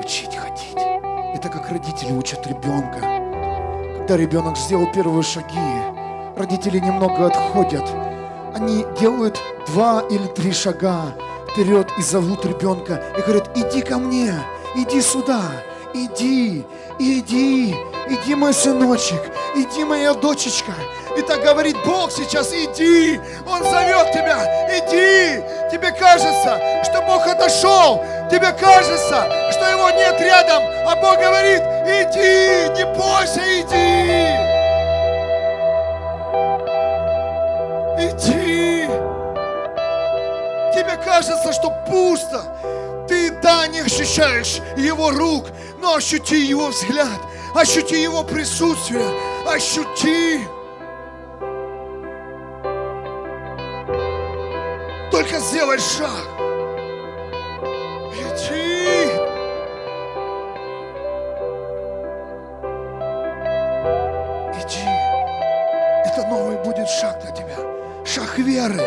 Учить 0.00 0.34
ходить. 0.34 0.76
Это 1.36 1.48
как 1.48 1.70
родители 1.70 2.10
учат 2.10 2.44
ребенка. 2.48 2.98
Когда 3.98 4.16
ребенок 4.16 4.56
сделал 4.56 4.90
первые 4.92 5.22
шаги, 5.22 5.54
родители 6.36 6.80
немного 6.80 7.26
отходят. 7.26 7.88
Они 8.52 8.84
делают 8.98 9.40
два 9.68 10.02
или 10.10 10.26
три 10.26 10.50
шага 10.50 11.14
вперед 11.52 11.92
и 11.96 12.02
зовут 12.02 12.44
ребенка 12.44 13.00
и 13.16 13.20
говорят, 13.20 13.56
иди 13.56 13.82
ко 13.82 13.98
мне, 13.98 14.34
иди 14.74 15.00
сюда, 15.00 15.42
иди, 15.94 16.66
иди, 16.98 17.72
иди, 18.08 18.34
мой 18.34 18.52
сыночек, 18.52 19.30
иди, 19.56 19.84
моя 19.84 20.14
дочечка. 20.14 20.72
И 21.16 21.22
так 21.22 21.42
говорит 21.42 21.76
Бог 21.84 22.10
сейчас, 22.12 22.52
иди, 22.52 23.20
Он 23.46 23.62
зовет 23.64 24.12
тебя, 24.12 24.68
иди. 24.68 25.42
Тебе 25.70 25.92
кажется, 25.92 26.84
что 26.84 27.02
Бог 27.02 27.26
отошел, 27.26 28.02
тебе 28.30 28.52
кажется, 28.52 29.50
что 29.50 29.68
Его 29.70 29.90
нет 29.90 30.20
рядом, 30.20 30.62
а 30.86 30.96
Бог 30.96 31.18
говорит, 31.18 31.62
иди, 31.86 32.68
не 32.76 32.84
бойся, 32.94 33.40
иди. 33.60 34.50
Иди. 38.02 38.86
Тебе 40.74 40.96
кажется, 41.04 41.52
что 41.52 41.70
пусто. 41.86 42.42
Ты, 43.08 43.30
да, 43.42 43.66
не 43.66 43.80
ощущаешь 43.80 44.60
Его 44.76 45.10
рук, 45.10 45.46
но 45.80 45.96
ощути 45.96 46.46
Его 46.46 46.68
взгляд, 46.68 47.20
ощути 47.54 48.00
Его 48.00 48.22
присутствие, 48.22 49.04
ощути. 49.46 50.40
Только 55.10 55.38
сделай 55.38 55.78
шаг. 55.78 56.26
Иди. 58.14 59.06
Иди. 64.58 64.88
Это 66.06 66.26
новый 66.28 66.56
будет 66.64 66.88
шаг 66.88 67.20
для 67.22 67.32
тебя. 67.32 67.56
Шаг 68.04 68.38
веры. 68.38 68.80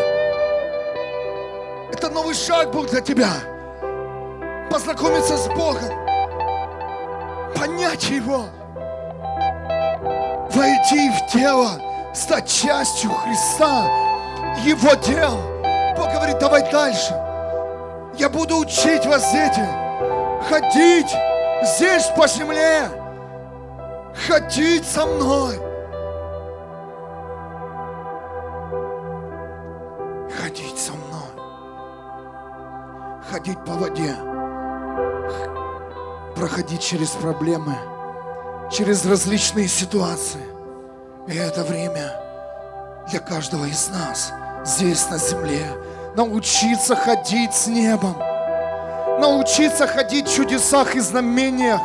Это 1.92 2.10
новый 2.10 2.34
шаг 2.34 2.70
был 2.72 2.84
для 2.84 3.00
тебя. 3.00 3.30
Познакомиться 4.70 5.36
с 5.36 5.46
Богом. 5.48 6.04
Понять 7.54 8.10
Его 8.10 8.46
войти 10.64 11.10
в 11.10 11.26
тело, 11.32 11.70
стать 12.14 12.48
частью 12.48 13.10
Христа, 13.10 13.84
Его 14.64 14.94
дел. 14.94 15.38
Бог 15.96 16.12
говорит, 16.12 16.38
давай 16.38 16.70
дальше. 16.70 17.14
Я 18.16 18.28
буду 18.28 18.58
учить 18.58 19.04
вас, 19.06 19.30
дети, 19.32 19.66
ходить 20.48 21.12
здесь 21.64 22.06
по 22.16 22.26
земле, 22.26 22.88
ходить 24.26 24.86
со 24.86 25.06
мной. 25.06 25.58
Ходить 30.40 30.78
со 30.78 30.92
мной. 30.92 31.20
Ходить 33.30 33.58
по 33.64 33.72
воде. 33.72 34.14
Проходить 36.36 36.80
через 36.80 37.10
проблемы 37.10 37.76
через 38.70 39.04
различные 39.04 39.68
ситуации. 39.68 40.53
И 41.26 41.36
это 41.36 41.64
время 41.64 42.12
для 43.08 43.18
каждого 43.18 43.64
из 43.64 43.88
нас. 43.88 44.32
Здесь 44.64 45.08
на 45.10 45.18
земле. 45.18 45.66
Научиться 46.16 46.94
ходить 46.94 47.54
с 47.54 47.66
небом, 47.66 48.16
научиться 49.20 49.86
ходить 49.86 50.28
в 50.28 50.36
чудесах 50.36 50.94
и 50.94 51.00
знамениях, 51.00 51.80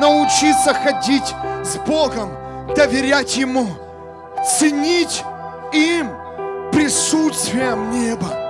научиться 0.00 0.72
ходить 0.72 1.34
с 1.62 1.76
Богом, 1.86 2.30
доверять 2.74 3.36
Ему, 3.36 3.66
ценить 4.58 5.22
им 5.72 6.10
присутствием 6.72 7.90
неба. 7.90 8.41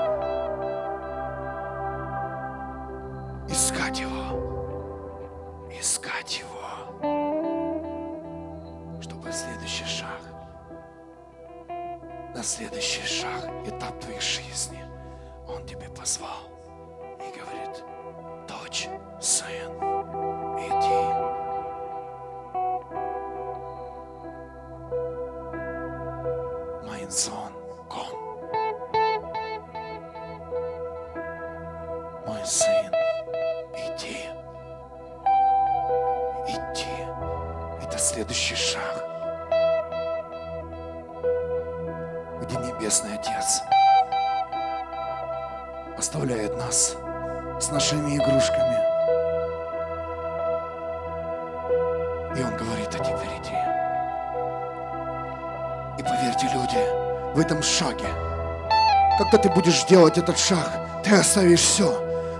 Ты 60.13 60.19
будешь 60.19 60.19
делать 60.19 60.19
этот 60.19 60.39
шаг, 60.39 61.03
ты 61.05 61.15
оставишь 61.15 61.61
все. 61.61 61.93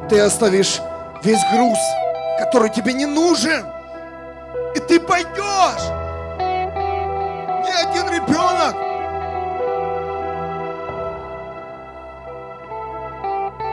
Ты 0.09 0.21
оставишь 0.21 0.81
весь 1.23 1.43
груз, 1.53 1.79
который 2.39 2.71
тебе 2.71 2.93
не 2.93 3.07
нужен. 3.07 3.65
И 4.75 4.81
ты 4.81 5.01
пойдешь. 5.01 5.89
Ни 7.65 7.71
один 7.71 8.09
ребенок 8.09 8.77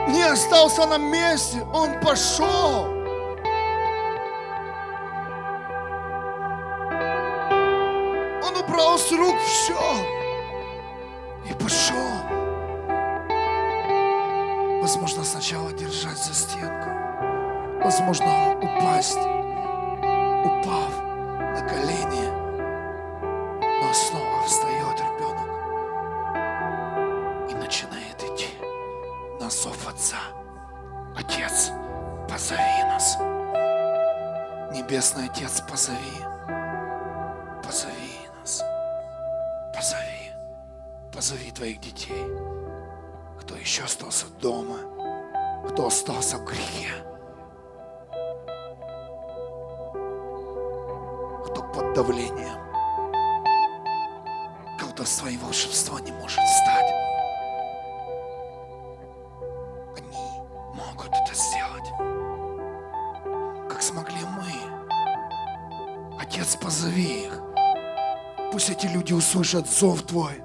не 0.08 0.22
остался 0.22 0.86
на 0.86 0.98
месте. 0.98 1.62
Он 1.72 2.00
пошел. 2.00 2.99
Возможно, 17.82 18.56
упасть, 18.58 19.18
упав 20.44 20.92
на 21.40 21.68
колени. 21.68 22.26
Но 23.60 23.92
снова 23.92 24.42
встает 24.46 25.00
ребенок 25.00 25.48
и 27.50 27.54
начинает 27.54 28.22
идти 28.22 28.48
на 29.40 29.50
зов 29.50 29.88
Отца. 29.88 30.18
Отец, 31.16 31.72
позови 32.28 32.84
нас. 32.84 33.18
Небесный 34.72 35.26
Отец, 35.26 35.60
позови. 35.60 36.24
Позови 37.62 38.28
нас. 38.40 38.62
Позови. 39.74 40.32
Позови 41.12 41.50
твоих 41.50 41.80
детей 41.80 42.26
кто 43.50 43.58
еще 43.58 43.82
остался 43.82 44.26
дома, 44.40 44.78
кто 45.68 45.88
остался 45.88 46.38
в 46.38 46.44
грехе, 46.44 46.92
давлением, 51.94 52.58
кто 54.78 55.04
своим 55.04 55.40
волшебства 55.40 56.00
не 56.00 56.12
может 56.12 56.40
встать. 56.40 56.92
Они 59.96 60.18
могут 60.74 61.08
это 61.08 61.34
сделать, 61.34 61.90
как 63.68 63.82
смогли 63.82 64.20
мы 64.36 64.80
Отец, 66.20 66.54
позови 66.54 67.24
их. 67.24 67.40
Пусть 68.52 68.70
эти 68.70 68.86
люди 68.86 69.12
услышат 69.12 69.68
зов 69.68 70.02
Твой. 70.02 70.42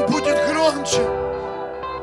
Он 0.00 0.10
будет 0.10 0.36
громче. 0.48 1.02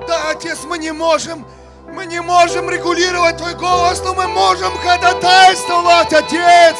Да, 0.08 0.32
Отец, 0.32 0.60
мы 0.66 0.78
не 0.78 0.92
можем, 0.92 1.46
мы 1.94 2.06
не 2.06 2.22
можем 2.22 2.70
регулировать 2.70 3.38
Твой 3.38 3.56
голос, 3.56 4.02
но 4.04 4.14
мы 4.14 4.28
можем 4.28 4.72
ходатайствовать, 4.78 6.14
Отец. 6.14 6.78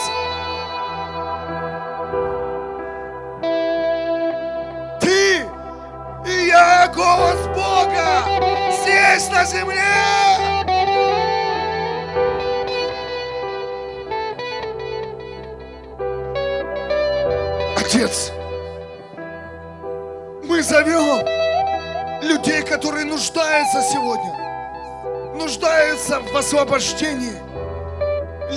Нуждаются 26.08 26.20
в 26.20 26.38
освобождении. 26.38 27.36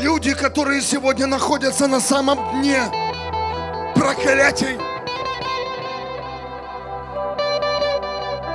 Люди, 0.03 0.35
которые 0.35 0.81
сегодня 0.81 1.27
находятся 1.27 1.87
на 1.87 2.01
самом 2.01 2.61
дне 2.61 2.83
проклятий. 3.95 4.79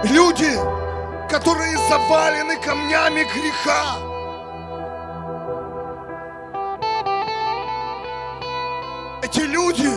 Люди, 0.03 0.51
которые 1.29 1.77
завалены 1.89 2.57
камнями 2.57 3.23
греха. 3.23 3.97
Эти 9.23 9.41
люди, 9.41 9.89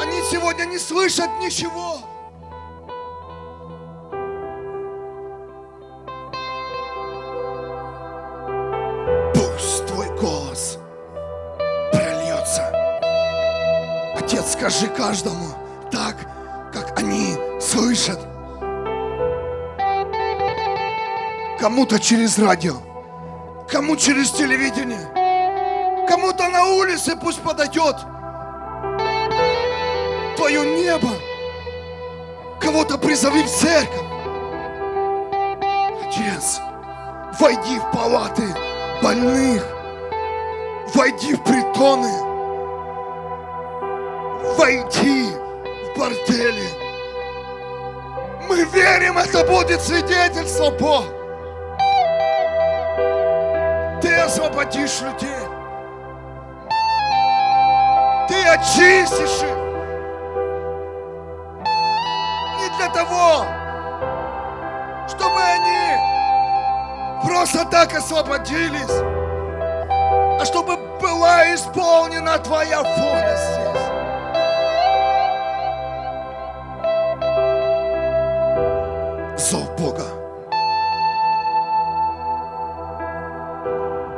они 0.00 0.22
сегодня 0.30 0.64
не 0.64 0.78
слышат 0.78 1.30
ничего. 1.40 1.98
Скажи 14.76 14.92
каждому 14.92 15.46
так, 15.90 16.16
как 16.72 16.98
они 16.98 17.34
слышат. 17.60 18.18
Кому-то 21.58 21.98
через 21.98 22.38
радио, 22.38 22.74
кому 23.68 23.96
через 23.96 24.30
телевидение, 24.32 26.06
кому-то 26.08 26.48
на 26.48 26.66
улице 26.66 27.16
пусть 27.16 27.40
подойдет 27.40 27.96
твое 30.36 30.60
небо. 30.82 31.10
Кого-то 32.60 32.98
призови 32.98 33.42
в 33.44 33.48
церковь. 33.48 34.02
Отец, 36.06 36.60
войди 37.40 37.78
в 37.78 37.96
палаты 37.96 38.44
больных, 39.02 39.64
войди 40.94 41.34
в 41.34 41.42
притоны, 41.44 42.25
войди 44.56 45.30
в 45.30 45.98
бордели. 45.98 46.68
Мы 48.48 48.64
верим, 48.64 49.18
это 49.18 49.44
будет 49.44 49.80
свидетельство, 49.80 50.70
Бог. 50.70 51.04
Ты 54.00 54.14
освободишь 54.16 55.00
людей. 55.00 55.28
Ты 58.28 58.48
очистишь 58.48 59.42
их. 59.42 59.56
Не 62.58 62.76
для 62.76 62.88
того, 62.88 63.44
чтобы 65.08 65.40
они 65.40 67.26
просто 67.26 67.64
так 67.66 67.94
освободились, 67.94 69.02
а 70.40 70.44
чтобы 70.44 70.76
была 71.00 71.54
исполнена 71.54 72.38
Твоя 72.38 72.82
воля 72.82 73.65
Зов 79.50 79.76
Бога. 79.76 80.04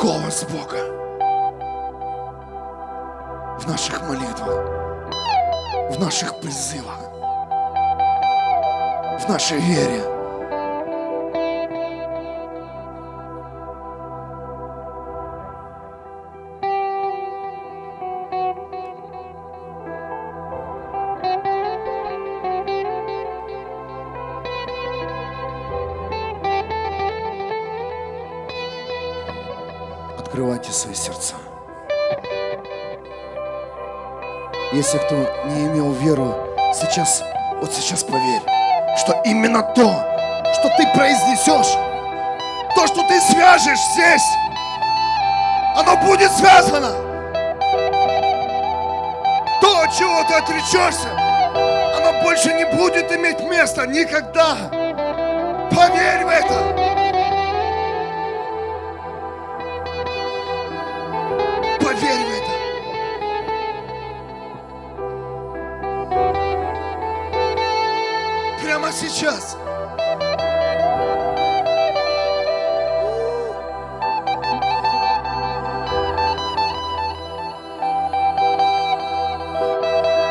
Голос 0.01 0.45
Бога 0.45 0.79
в 3.59 3.69
наших 3.69 4.01
молитвах, 4.09 4.65
в 5.91 6.01
наших 6.01 6.41
призывах, 6.41 7.11
в 9.21 9.29
нашей 9.29 9.59
вере. 9.59 10.18
Если 34.79 34.99
кто 34.99 35.17
не 35.47 35.67
имел 35.67 35.91
веру, 35.91 36.37
сейчас, 36.73 37.25
вот 37.61 37.75
сейчас 37.75 38.05
поверь, 38.05 38.43
что 38.97 39.21
именно 39.25 39.61
то, 39.61 39.91
что 40.53 40.69
ты 40.77 40.87
произнесешь, 40.95 41.77
то, 42.77 42.87
что 42.87 43.03
ты 43.09 43.21
свяжешь 43.23 43.81
здесь, 43.95 44.23
оно 45.75 45.97
будет 46.07 46.31
связано. 46.31 46.93
То, 49.61 49.81
от 49.81 49.93
чего 49.99 50.23
ты 50.29 50.35
отречешься, 50.35 51.09
оно 51.97 52.23
больше 52.23 52.53
не 52.53 52.65
будет 52.77 53.11
иметь 53.11 53.41
места 53.41 53.85
никогда. 53.85 54.55
Поверь 55.75 56.25
в 56.25 56.29
это. 56.29 56.78
Сейчас. 69.19 69.57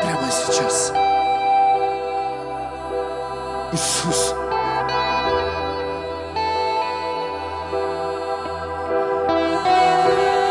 Прямо 0.02 0.30
сейчас. 0.30 0.92
Иисус. 3.72 4.34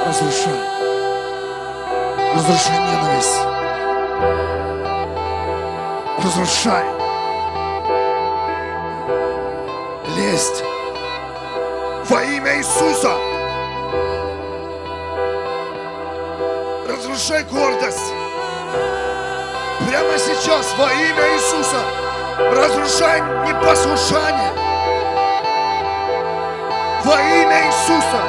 Разрушай. 0.05 0.53
Разрушай 2.35 2.77
ненависть. 2.77 3.39
Разрушай 6.23 6.96
есть. 10.31 10.63
Во 12.09 12.23
имя 12.23 12.57
Иисуса. 12.57 13.11
Разрушай 16.87 17.43
гордость. 17.43 18.13
Прямо 19.87 20.17
сейчас 20.17 20.73
во 20.77 20.91
имя 20.91 21.35
Иисуса. 21.35 21.81
Разрушай 22.55 23.21
непослушание. 23.47 24.51
Во 27.03 27.15
имя 27.15 27.67
Иисуса. 27.67 28.21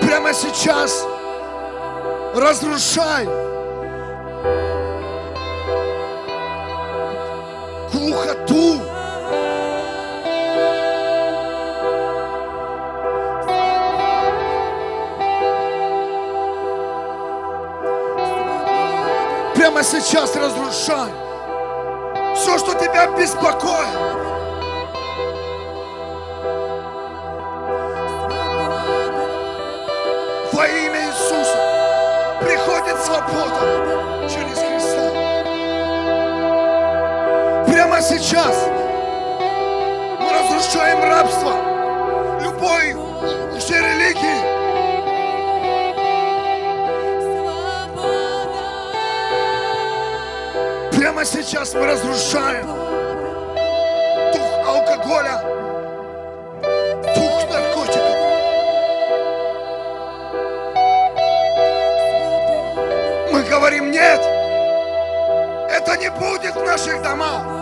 Прямо 0.00 0.32
сейчас 0.32 1.06
разрушай 2.34 3.45
Прямо 19.76 19.88
сейчас 19.88 20.34
разрушай 20.34 21.12
все, 22.34 22.56
что 22.56 22.72
тебя 22.76 23.08
беспокоит. 23.08 23.94
Во 30.50 30.66
имя 30.66 31.08
Иисуса 31.08 31.58
приходит 32.40 32.98
свобода 33.04 33.60
через 34.30 34.56
Христа. 34.56 35.10
Прямо 37.66 38.00
сейчас 38.00 38.56
мы 40.18 40.32
разрушаем 40.32 41.02
рабство 41.02 41.52
любой 42.40 42.96
все 43.60 43.74
религии. 43.74 44.05
Прямо 51.16 51.24
сейчас 51.24 51.72
мы 51.72 51.86
разрушаем 51.86 52.66
дух 54.34 54.66
алкоголя, 54.66 55.40
дух 57.14 57.50
наркотиков. 57.50 58.16
Мы 63.32 63.42
говорим 63.44 63.90
нет, 63.90 64.20
это 65.70 65.96
не 65.96 66.10
будет 66.10 66.54
в 66.54 66.62
наших 66.66 67.00
домах. 67.00 67.55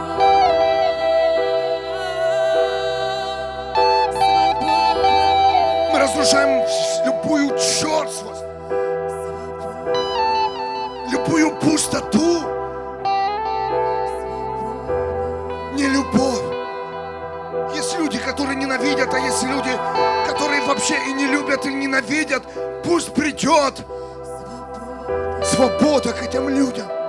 Вообще 20.84 21.10
и 21.10 21.12
не 21.14 21.26
любят, 21.26 21.64
и 21.64 21.72
ненавидят. 21.72 22.42
Пусть 22.84 23.14
придет 23.14 23.74
свобода 25.44 26.12
к 26.12 26.22
этим 26.22 26.48
людям. 26.48 27.03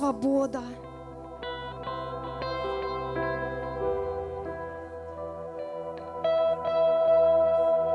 Свобода. 0.00 0.62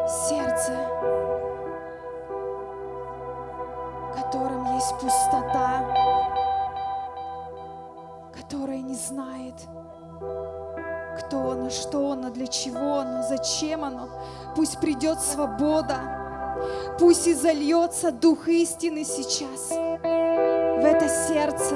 Сердце, 0.08 0.72
в 4.03 4.22
котором 4.22 4.76
есть 4.76 4.93
пустота, 5.01 5.82
которое 8.34 8.82
не 8.82 8.93
знает, 8.93 9.56
кто 11.18 11.51
оно, 11.51 11.72
что 11.72 12.12
оно, 12.12 12.30
для 12.30 12.45
чего 12.45 12.99
оно, 12.99 13.24
зачем 13.24 13.84
оно. 13.84 14.10
Пусть 14.56 14.80
придет 14.80 15.20
свобода, 15.22 15.97
пусть 16.99 17.26
и 17.26 17.34
зальется 17.34 18.12
Дух 18.12 18.47
истины 18.47 19.03
сейчас 19.03 19.72
в 20.78 20.86
это 20.86 21.07
сердце. 21.07 21.76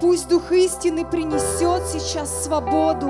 Пусть 0.00 0.28
Дух 0.28 0.50
истины 0.52 1.04
принесет 1.04 1.86
сейчас 1.86 2.44
свободу. 2.44 3.08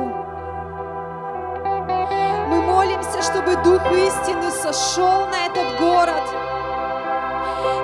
Мы 2.49 2.63
молимся, 2.63 3.23
чтобы 3.23 3.55
Дух 3.63 3.85
истины 3.93 4.51
сошел 4.51 5.27
на 5.27 5.47
этот 5.47 5.79
город 5.79 6.25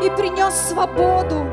и 0.02 0.10
принес 0.10 0.54
свободу. 0.54 1.46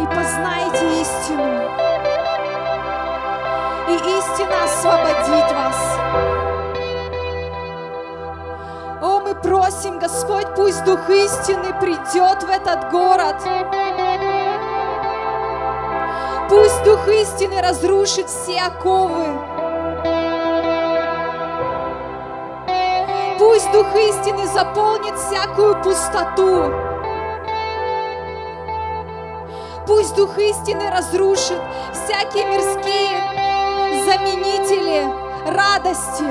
И 0.00 0.06
познайте 0.06 1.00
истину. 1.00 1.86
И 3.88 3.94
истина 3.94 4.64
освободит 4.64 5.52
вас. 5.52 6.45
Просим, 9.46 10.00
Господь, 10.00 10.54
пусть 10.56 10.84
Дух 10.84 11.08
истины 11.08 11.72
придет 11.80 12.42
в 12.42 12.50
этот 12.50 12.90
город. 12.90 13.36
Пусть 16.48 16.82
Дух 16.82 17.06
истины 17.08 17.60
разрушит 17.62 18.28
все 18.28 18.60
оковы. 18.60 19.26
Пусть 23.38 23.70
Дух 23.70 23.94
истины 23.94 24.46
заполнит 24.48 25.16
всякую 25.16 25.80
пустоту. 25.82 26.72
Пусть 29.86 30.16
Дух 30.16 30.36
истины 30.38 30.90
разрушит 30.90 31.60
всякие 31.92 32.46
мирские 32.46 34.04
заменители 34.04 35.04
радости, 35.46 36.24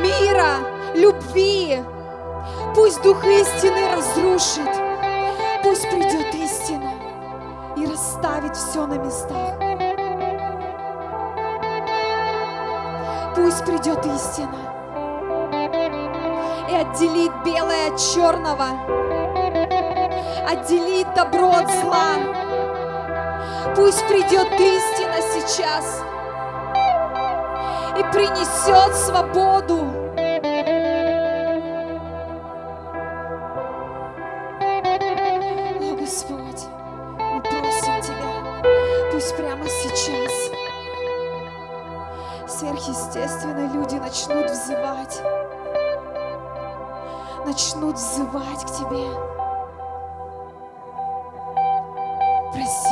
мира, 0.00 0.73
любви. 0.94 1.82
Пусть 2.74 3.02
дух 3.02 3.24
истины 3.24 3.94
разрушит, 3.94 4.70
пусть 5.62 5.88
придет 5.90 6.34
истина 6.34 6.92
и 7.76 7.86
расставит 7.86 8.56
все 8.56 8.86
на 8.86 8.94
местах. 8.94 9.58
Пусть 13.34 13.64
придет 13.64 14.04
истина 14.06 14.58
и 16.70 16.74
отделит 16.74 17.32
белое 17.44 17.88
от 17.88 17.98
черного, 17.98 18.66
отделит 20.48 21.12
добро 21.14 21.50
от 21.50 21.70
зла. 21.70 22.14
Пусть 23.74 24.06
придет 24.06 24.52
истина 24.52 25.20
сейчас 25.32 26.02
и 27.98 28.02
принесет 28.12 28.94
свободу. 28.94 30.03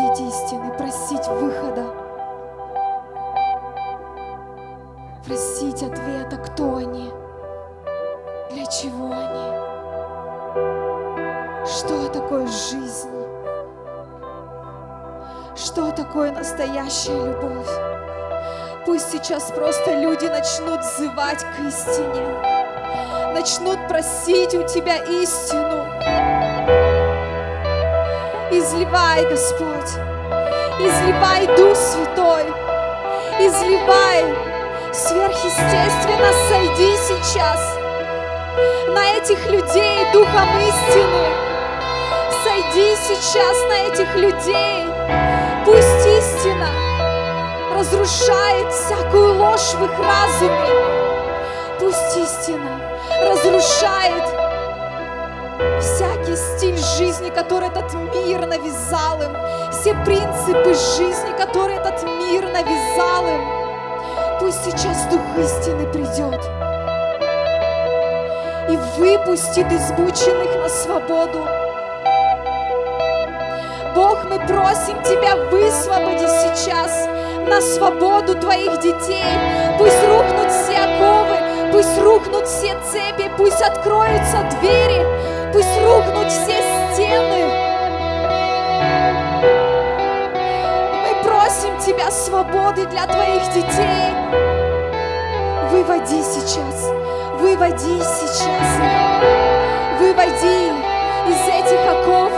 Просить 0.02 0.20
истины, 0.20 0.72
просить 0.76 1.28
выхода, 1.28 1.84
просить 5.24 5.82
ответа, 5.82 6.36
кто 6.38 6.76
они, 6.76 7.12
для 8.50 8.66
чего 8.66 9.12
они, 9.12 9.52
что 11.68 12.08
такое 12.08 12.46
жизнь, 12.48 13.10
что 15.54 15.92
такое 15.92 16.32
настоящая 16.32 17.24
любовь. 17.24 17.70
Пусть 18.84 19.12
сейчас 19.12 19.52
просто 19.52 20.00
люди 20.00 20.26
начнут 20.26 20.80
взывать 20.80 21.44
к 21.44 21.60
истине, 21.68 22.26
начнут 23.34 23.78
просить 23.88 24.54
у 24.54 24.66
Тебя 24.66 24.96
истину. 25.04 26.41
Изливай, 28.54 29.24
Господь, 29.30 29.92
изливай 30.78 31.46
Дух 31.56 31.74
Святой, 31.74 32.44
изливай, 33.40 34.24
сверхъестественно 34.92 36.32
сойди 36.50 36.94
сейчас 36.98 37.78
на 38.88 39.16
этих 39.16 39.46
людей 39.46 40.04
Духом 40.12 40.48
истины. 40.58 41.26
Сойди 42.44 42.94
сейчас 42.96 43.56
на 43.70 43.88
этих 43.88 44.14
людей. 44.16 44.84
Пусть 45.64 46.06
истина 46.06 46.68
разрушает 47.74 48.70
всякую 48.70 49.38
ложь 49.38 49.72
в 49.72 49.82
их 49.82 49.98
разуме. 49.98 50.68
Пусть 51.80 52.16
истина 52.18 52.80
разрушает 53.22 54.31
стиль 56.42 56.78
жизни, 56.78 57.30
который 57.30 57.68
этот 57.68 57.92
мир 57.94 58.46
навязал 58.46 59.22
им, 59.22 59.36
все 59.72 59.94
принципы 60.04 60.74
жизни, 60.96 61.36
которые 61.36 61.78
этот 61.78 62.02
мир 62.02 62.48
навязал 62.48 63.26
им. 63.26 63.62
Пусть 64.40 64.64
сейчас 64.64 65.06
Дух 65.06 65.20
истины 65.38 65.86
придет 65.92 66.40
и 68.68 68.76
выпустит 68.98 69.70
измученных 69.72 70.56
на 70.56 70.68
свободу. 70.68 71.46
Бог, 73.94 74.24
мы 74.24 74.38
просим 74.46 75.02
Тебя, 75.02 75.36
высвободи 75.50 76.26
сейчас 76.26 77.08
на 77.46 77.60
свободу 77.60 78.34
Твоих 78.34 78.80
детей. 78.80 79.24
Пусть 79.78 80.02
рухнут 80.08 80.50
все 80.50 80.78
оковы, 80.78 81.36
пусть 81.72 82.00
рухнут 82.00 82.46
все 82.46 82.74
цепи, 82.90 83.30
пусть 83.36 83.60
откроются 83.60 84.38
двери, 84.58 85.04
пусть 85.52 85.82
рухнут 85.82 86.30
все 86.30 86.56
стены. 86.92 87.44
Мы 91.02 91.22
просим 91.22 91.78
Тебя 91.78 92.10
свободы 92.10 92.86
для 92.86 93.06
Твоих 93.06 93.42
детей. 93.52 94.14
Выводи 95.70 96.22
сейчас, 96.22 96.90
выводи 97.38 98.00
сейчас. 98.00 98.68
Выводи 99.98 100.72
из 101.28 101.48
этих 101.48 101.80
оков, 101.92 102.32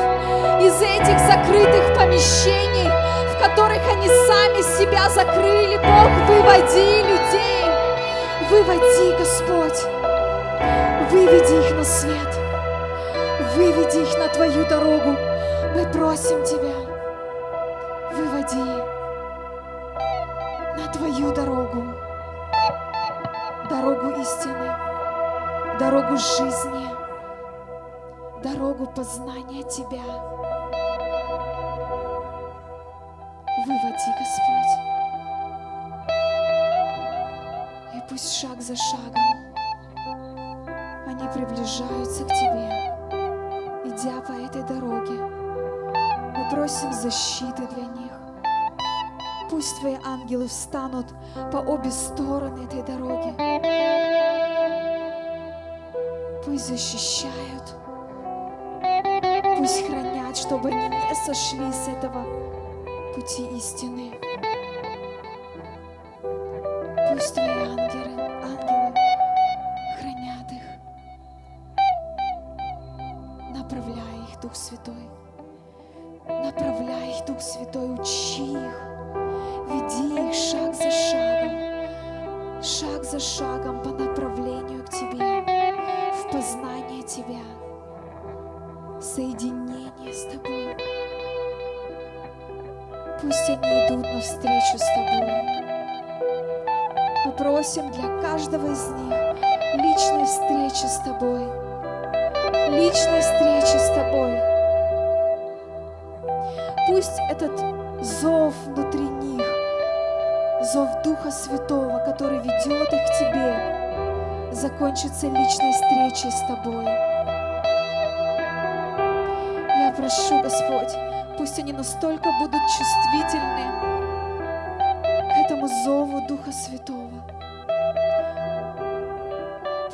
из 0.61 0.81
этих 0.83 1.19
закрытых 1.21 1.95
помещений, 1.97 2.89
в 3.31 3.39
которых 3.41 3.81
они 3.91 4.09
сами 4.09 4.61
себя 4.79 5.09
закрыли. 5.09 5.77
Бог, 5.77 6.11
выводи 6.29 7.03
людей, 7.03 7.65
выводи, 8.51 9.17
Господь, 9.19 9.85
выведи 11.11 11.67
их 11.67 11.75
на 11.75 11.85
свет, 11.85 12.44
выведи 13.57 13.99
их 14.03 14.19
на 14.19 14.29
Твою 14.29 14.67
дорогу. 14.69 15.17
Мы 15.75 15.87
просим 15.93 16.43
Тебя, 16.45 16.75
выводи 18.13 18.65
на 20.77 20.93
Твою 20.93 21.33
дорогу, 21.33 21.83
дорогу 23.71 24.21
истины, 24.21 24.77
дорогу 25.79 26.17
жизни, 26.17 26.87
дорогу 28.43 28.87
познания 28.87 29.63
Тебя. 29.65 30.03
Выводи, 33.67 34.11
Господь. 34.19 34.75
И 37.95 38.03
пусть 38.09 38.37
шаг 38.37 38.61
за 38.61 38.77
шагом 38.77 39.55
они 41.07 41.29
приближаются 41.33 42.25
к 42.25 42.29
Тебе, 42.29 42.84
идя 43.95 44.21
по 44.21 44.33
этой 44.33 44.63
дороге. 44.63 45.21
Мы 46.37 46.51
просим 46.51 46.93
защиты 46.93 47.67
для 47.75 47.85
них. 47.85 48.13
Пусть 49.51 49.79
Твои 49.81 49.97
ангелы 50.05 50.49
встанут 50.49 51.07
по 51.53 51.59
обе 51.59 51.91
стороны 51.91 52.65
этой 52.65 52.83
дороги. 52.83 53.35
Пусть 56.45 56.67
защищают, 56.67 57.77
пусть 59.57 59.87
хранят, 59.87 60.37
чтобы 60.37 60.69
они 60.69 60.89
не 60.89 61.15
сошли 61.15 61.73
с 61.73 61.89
этого 61.89 62.25
пути 63.15 63.47
истины. 63.57 64.24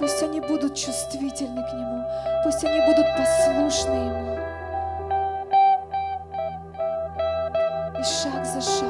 Пусть 0.01 0.23
они 0.23 0.41
будут 0.41 0.75
чувствительны 0.77 1.63
к 1.63 1.75
Нему, 1.75 2.03
пусть 2.43 2.65
они 2.65 2.81
будут 2.87 3.07
послушны 3.19 3.93
Ему. 3.93 4.39
И 7.99 8.03
шаг 8.03 8.47
за 8.47 8.63
шагом 8.63 8.90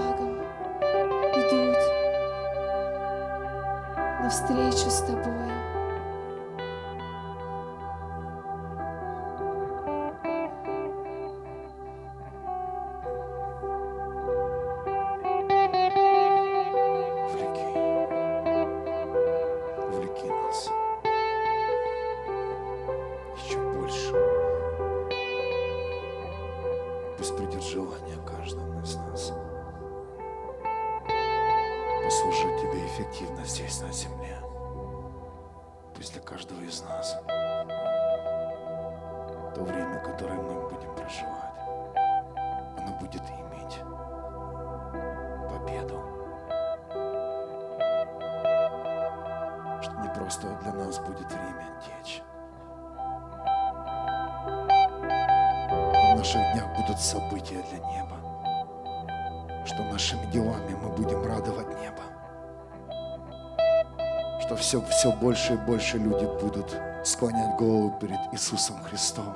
больше 65.70 65.98
люди 65.98 66.24
будут 66.40 66.76
склонять 67.04 67.56
голову 67.56 67.96
перед 68.00 68.18
Иисусом 68.32 68.82
Христом, 68.82 69.32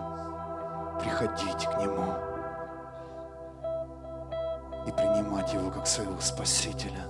приходить 0.98 1.64
к 1.64 1.78
Нему 1.78 2.12
и 4.84 4.90
принимать 4.90 5.54
Его 5.54 5.70
как 5.70 5.86
своего 5.86 6.18
Спасителя. 6.18 7.04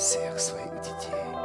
Всех 0.00 0.40
своих 0.40 0.72
детей. 0.80 1.39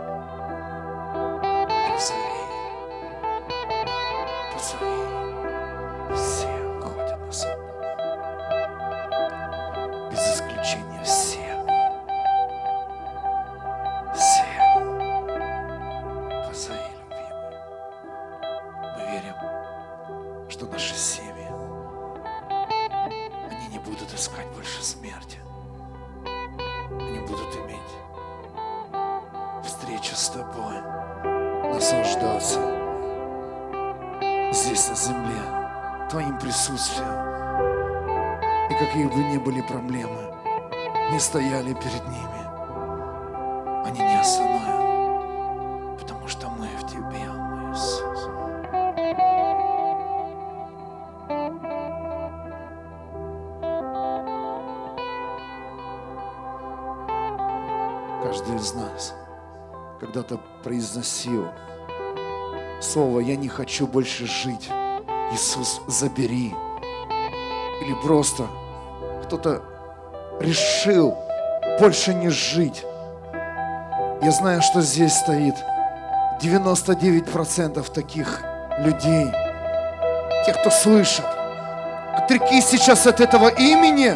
Каждый 58.46 58.62
из 58.62 58.74
нас 58.74 59.14
когда-то 60.00 60.40
произносил 60.64 61.48
слово 62.80 63.22
«Я 63.22 63.36
не 63.36 63.48
хочу 63.48 63.88
больше 63.88 64.28
жить». 64.28 64.70
Иисус, 65.32 65.82
забери. 65.88 66.54
Или 67.82 67.94
просто 68.04 68.44
кто-то 69.24 69.64
решил 70.40 71.18
больше 71.80 72.14
не 72.14 72.30
жить. 72.30 72.86
Я 74.22 74.32
знаю, 74.32 74.62
что 74.62 74.82
здесь 74.82 75.14
стоит 75.14 75.56
99% 76.40 77.92
таких 77.92 78.44
людей, 78.78 79.32
тех, 80.46 80.60
кто 80.62 80.70
слышит. 80.70 81.26
Отрекись 82.16 82.66
сейчас 82.66 83.08
от 83.08 83.20
этого 83.20 83.48
имени, 83.48 84.16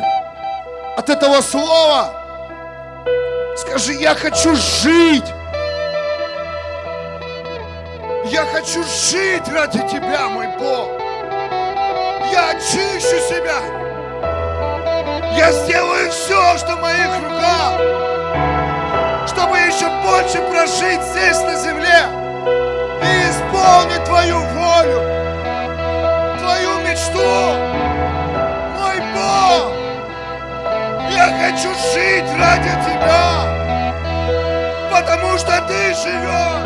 от 0.98 1.10
этого 1.10 1.42
слова. 1.42 2.19
Скажи, 3.70 3.94
я 3.94 4.16
хочу 4.16 4.56
жить. 4.56 5.32
Я 8.26 8.44
хочу 8.52 8.84
жить 8.84 9.48
ради 9.48 9.78
Тебя, 9.88 10.28
мой 10.28 10.48
Бог. 10.58 10.90
Я 12.32 12.50
очищу 12.50 13.20
себя. 13.30 13.62
Я 15.38 15.52
сделаю 15.52 16.10
все, 16.12 16.58
что 16.58 16.78
в 16.78 16.82
моих 16.82 17.16
руках, 17.22 17.80
чтобы 19.28 19.60
еще 19.60 19.88
больше 20.02 20.40
прожить 20.50 21.04
здесь 21.04 21.40
на 21.42 21.56
земле 21.56 22.08
и 23.04 23.30
исполнить 23.30 24.04
Твою 24.06 24.40
волю, 24.40 25.00
Твою 26.40 26.80
мечту. 26.80 27.54
Мой 28.80 29.00
Бог, 29.14 29.74
я 31.12 31.28
хочу 31.40 31.70
жить 31.94 32.26
ради 32.36 32.72
Тебя, 32.84 33.49
потому 35.02 35.38
что 35.38 35.62
Ты 35.68 35.94
живешь. 35.94 36.64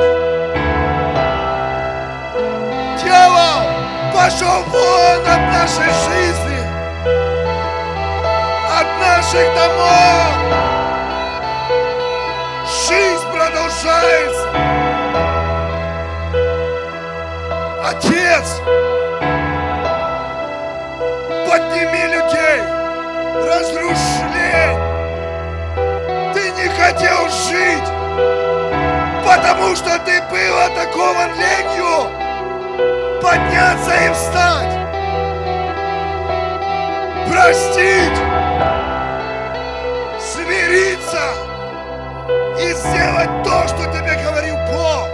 Дьявол 3.01 3.61
пошел 4.13 4.63
вон 4.67 5.21
от 5.21 5.41
нашей 5.53 5.91
жизни, 6.05 6.61
от 8.79 8.87
наших 8.99 9.45
домов. 9.55 10.33
Жизнь 12.87 13.27
продолжается. 13.31 14.47
Отец, 17.85 18.61
подними 21.47 22.03
людей, 22.15 22.61
разруши 23.47 24.25
Ты 26.33 26.51
не 26.51 26.67
хотел 26.69 27.29
жить, 27.29 27.92
потому 29.25 29.75
что 29.75 29.97
ты 29.99 30.21
был 30.29 30.59
атакован 30.59 31.31
ленью 31.35 32.23
подняться 33.21 33.93
и 33.95 34.13
встать, 34.13 34.73
простить, 37.31 38.19
смириться 40.19 41.21
и 42.59 42.73
сделать 42.73 43.43
то, 43.43 43.67
что 43.67 43.85
тебе 43.91 44.15
говорил 44.23 44.55
Бог. 44.71 45.07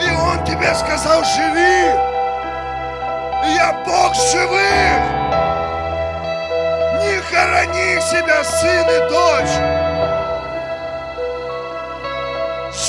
И 0.00 0.10
Он 0.14 0.44
тебе 0.44 0.74
сказал, 0.74 1.22
живи. 1.24 2.12
Я 3.54 3.72
Бог 3.86 4.14
живых. 4.14 5.02
Не 7.02 7.18
хорони 7.20 8.00
себя, 8.00 8.44
сын 8.44 8.86
и 8.88 9.08
дочь. 9.08 9.81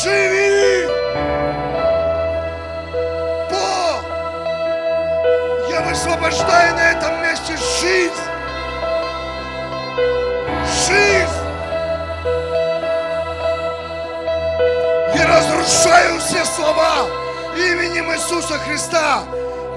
Живи. 0.02 0.88
Бог, 3.52 4.04
я 5.70 5.82
высвобождаю 5.82 6.74
на 6.74 6.92
этом 6.94 7.22
месте 7.22 7.56
жизнь. 7.80 8.12
Жизнь. 10.88 11.44
Я 15.14 15.28
разрушаю 15.28 16.20
все 16.22 16.44
слова 16.44 17.08
именем 17.56 18.12
Иисуса 18.14 18.58
Христа, 18.58 19.22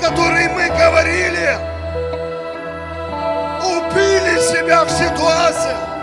которые 0.01 0.49
мы 0.49 0.67
говорили. 0.69 1.59
Убили 3.63 4.41
себя 4.41 4.83
в 4.85 4.91
ситуациях. 4.91 5.96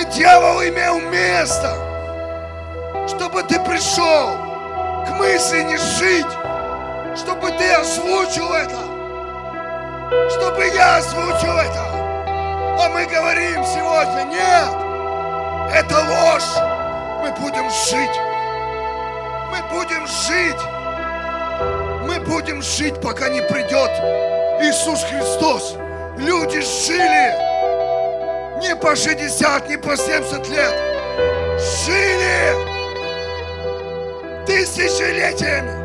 И 0.00 0.04
дьявол 0.06 0.62
имел 0.62 0.98
место, 0.98 1.76
чтобы 3.06 3.42
ты 3.42 3.60
пришел 3.60 4.30
к 5.04 5.10
мысли 5.18 5.60
не 5.60 5.76
жить, 5.76 6.32
чтобы 7.16 7.50
ты 7.50 7.70
озвучил 7.74 8.50
это, 8.54 8.78
чтобы 10.30 10.64
я 10.68 10.96
озвучил 10.96 11.54
это. 11.58 11.84
А 12.82 12.88
мы 12.88 13.04
говорим 13.04 13.62
сегодня, 13.66 14.24
нет, 14.24 15.74
это 15.76 15.98
ложь. 15.98 16.56
Мы 17.20 17.32
будем 17.32 17.68
жить. 17.68 18.20
Мы 19.50 19.62
будем 19.76 20.06
жить. 20.06 20.60
Мы 22.06 22.20
будем 22.20 22.62
жить, 22.62 22.98
пока 23.02 23.28
не 23.28 23.42
придет 23.42 23.90
Иисус 24.62 25.04
Христос. 25.04 25.74
Люди 26.16 26.62
жили 26.62 27.49
не 28.60 28.76
по 28.76 28.94
60, 28.94 29.68
не 29.68 29.76
по 29.76 29.96
70 29.96 30.48
лет. 30.48 30.74
Жили 31.84 32.30
тысячелетиями. 34.46 35.80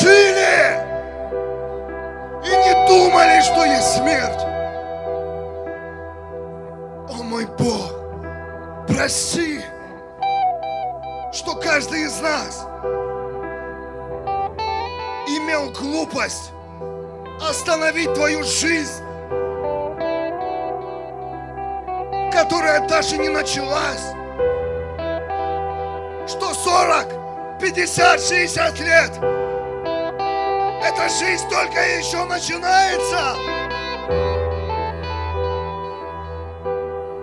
Жили 0.00 0.82
и 2.44 2.50
не 2.50 2.86
думали, 2.86 3.40
что 3.40 3.64
есть 3.64 3.96
смерть. 3.96 4.42
О 7.08 7.22
мой 7.22 7.46
Бог, 7.46 7.92
прости, 8.86 9.60
что 11.32 11.54
каждый 11.54 12.02
из 12.02 12.20
нас 12.20 12.66
имел 15.26 15.70
глупость 15.70 16.50
остановить 17.48 18.12
твою 18.14 18.44
жизнь, 18.44 19.01
которая 22.42 22.80
даже 22.88 23.18
не 23.18 23.28
началась. 23.28 24.02
Что 26.26 26.52
40, 26.52 27.60
50, 27.60 28.20
60 28.20 28.80
лет 28.80 29.10
эта 30.82 31.08
жизнь 31.08 31.48
только 31.48 31.80
еще 31.98 32.24
начинается. 32.24 33.36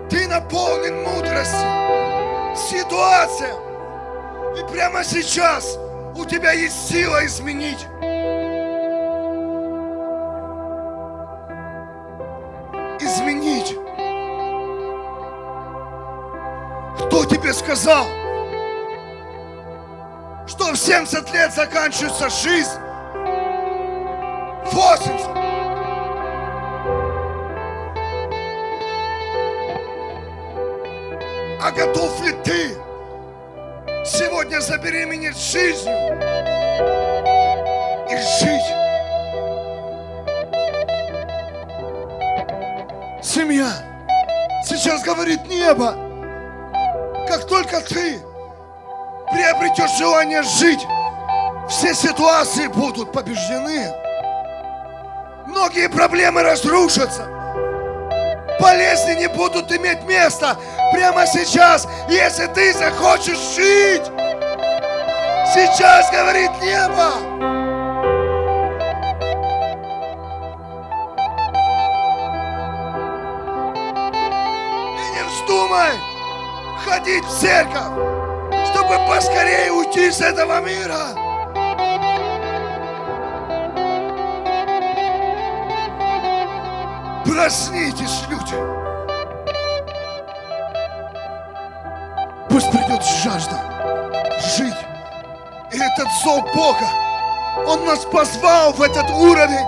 Ты 0.08 0.26
наполнен 0.26 1.02
мудростью, 1.02 1.68
ситуацией. 2.56 3.52
И 4.58 4.72
прямо 4.72 5.04
сейчас 5.04 5.78
у 6.16 6.24
тебя 6.24 6.52
есть 6.52 6.88
сила 6.88 7.26
изменить. 7.26 7.86
Тебе 17.50 17.58
сказал, 17.58 18.06
что 20.46 20.70
в 20.70 20.76
70 20.76 21.32
лет 21.32 21.52
заканчивается 21.52 22.30
жизнь? 22.30 22.78
80. 24.66 25.26
А 31.60 31.72
готов 31.72 32.24
ли 32.24 32.32
ты 32.44 32.76
сегодня 34.04 34.60
забеременеть 34.60 35.36
жизнью 35.36 36.20
и 38.08 38.16
жить? 38.38 38.70
Семья. 43.20 43.72
Сейчас 44.64 45.02
говорит 45.02 45.44
небо. 45.48 46.09
Как 47.30 47.46
только 47.46 47.80
ты 47.82 48.20
приобретешь 49.30 49.96
желание 49.98 50.42
жить, 50.42 50.84
все 51.68 51.94
ситуации 51.94 52.66
будут 52.66 53.12
побеждены. 53.12 53.88
Многие 55.46 55.88
проблемы 55.88 56.42
разрушатся. 56.42 57.28
Болезни 58.58 59.12
не 59.20 59.28
будут 59.28 59.70
иметь 59.70 60.02
места 60.08 60.56
прямо 60.92 61.24
сейчас, 61.24 61.86
если 62.08 62.46
ты 62.46 62.72
захочешь 62.72 63.38
жить. 63.54 64.06
Сейчас 65.54 66.10
говорит 66.10 66.50
небо. 66.60 67.12
И 74.98 75.10
не 75.14 75.22
вздумай 75.28 76.09
ходить 76.90 77.24
в 77.24 77.40
церковь, 77.40 77.92
чтобы 78.66 78.98
поскорее 79.06 79.70
уйти 79.70 80.10
с 80.10 80.20
этого 80.20 80.60
мира. 80.60 81.14
Проснитесь, 87.24 88.24
люди. 88.28 88.56
Пусть 92.48 92.70
придет 92.72 93.04
жажда 93.22 93.58
жить. 94.56 94.74
И 95.72 95.76
этот 95.76 96.08
зов 96.24 96.42
Бога, 96.54 96.88
Он 97.68 97.84
нас 97.84 98.04
позвал 98.06 98.72
в 98.72 98.82
этот 98.82 99.08
уровень. 99.10 99.66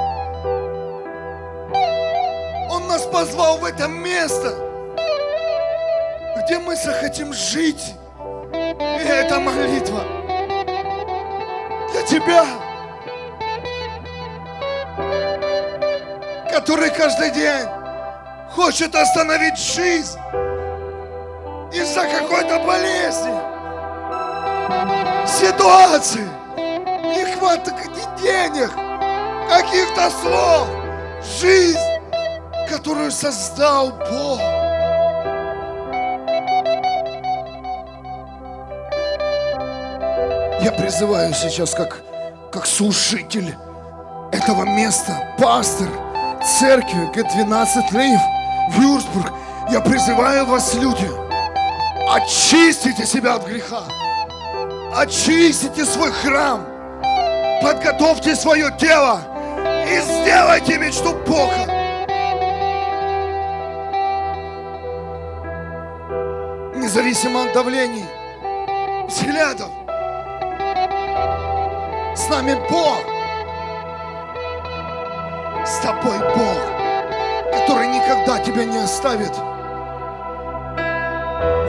Он 2.69 2.89
нас 2.89 3.07
позвал 3.07 3.59
в 3.59 3.65
это 3.65 3.87
место, 3.87 4.72
где 6.45 6.59
мы 6.59 6.77
захотим 6.77 7.33
жить. 7.33 7.95
И 8.53 9.05
это 9.05 9.41
молитва 9.41 10.05
для 11.93 12.03
тебя. 12.03 12.45
который 16.53 16.91
каждый 16.91 17.31
день 17.31 17.67
хочет 18.55 18.95
остановить 18.95 19.59
жизнь 19.59 20.19
из-за 21.73 22.05
какой-то 22.05 22.61
болезни, 22.61 23.33
ситуации, 25.27 26.29
нехваток 27.17 27.75
денег, 28.21 28.71
каких-то 29.49 30.11
слов, 30.11 30.69
жизнь, 31.41 31.79
которую 32.69 33.11
создал 33.11 33.91
Бог. 33.91 34.62
Я 40.63 40.71
призываю 40.71 41.35
сейчас 41.35 41.75
как, 41.75 42.03
как 42.53 42.67
слушатель 42.67 43.53
этого 44.31 44.63
места, 44.63 45.35
пастор, 45.37 45.89
церкви 46.61 47.11
Г-12 47.13 47.93
Лейв, 47.93 48.21
Вюрсбург, 48.71 49.33
я 49.73 49.81
призываю 49.81 50.47
вас, 50.47 50.75
люди, 50.75 51.11
очистите 52.09 53.05
себя 53.05 53.35
от 53.35 53.47
греха, 53.49 53.83
очистите 54.95 55.85
свой 55.85 56.13
храм, 56.13 56.65
подготовьте 57.61 58.37
свое 58.37 58.71
тело 58.79 59.21
и 59.91 60.01
сделайте 60.01 60.79
мечту 60.79 61.13
Бога. 61.27 61.67
Независимо 66.77 67.43
от 67.43 67.53
давлений, 67.53 68.05
взглядов, 69.09 69.71
с 72.15 72.29
нами 72.29 72.55
Бог 72.71 73.13
с 75.65 75.79
тобой 75.79 76.19
Бог, 76.19 76.59
который 77.53 77.87
никогда 77.87 78.39
тебя 78.41 78.65
не 78.65 78.79
оставит. 78.79 79.31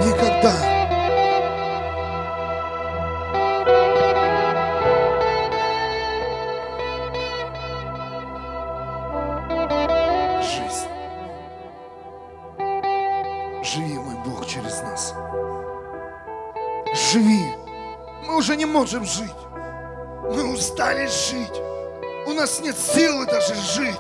Никогда. 0.04 0.52
Жизнь. 10.42 10.90
Живи, 13.64 14.00
мой 14.00 14.16
Бог, 14.26 14.46
через 14.48 14.82
нас. 14.82 15.14
Живи. 16.94 17.56
Мы 18.28 18.38
уже 18.38 18.56
не 18.58 18.66
можем 18.66 19.06
жить. 19.06 19.43
Мы 20.64 20.70
устали 20.70 21.08
жить. 21.08 21.62
У 22.26 22.32
нас 22.32 22.62
нет 22.62 22.78
силы 22.78 23.26
даже 23.26 23.54
жить. 23.54 24.00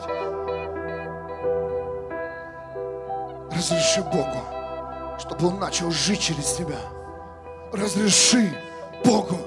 Разреши 3.52 4.02
Богу, 4.04 4.38
чтобы 5.20 5.48
Он 5.48 5.60
начал 5.60 5.92
жить 5.92 6.22
через 6.22 6.54
тебя. 6.54 6.80
Разреши 7.74 8.58
Богу, 9.04 9.38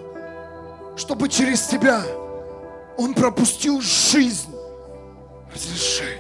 чтобы 0.97 1.31
через 1.31 1.63
тебя 1.63 2.03
Он 2.99 3.15
пропустил 3.15 3.81
жизнь. 3.81 4.55
Разреши. 5.55 6.19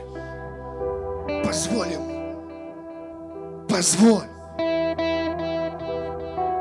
Позволь. 1.44 1.88
Позволь. 3.68 4.24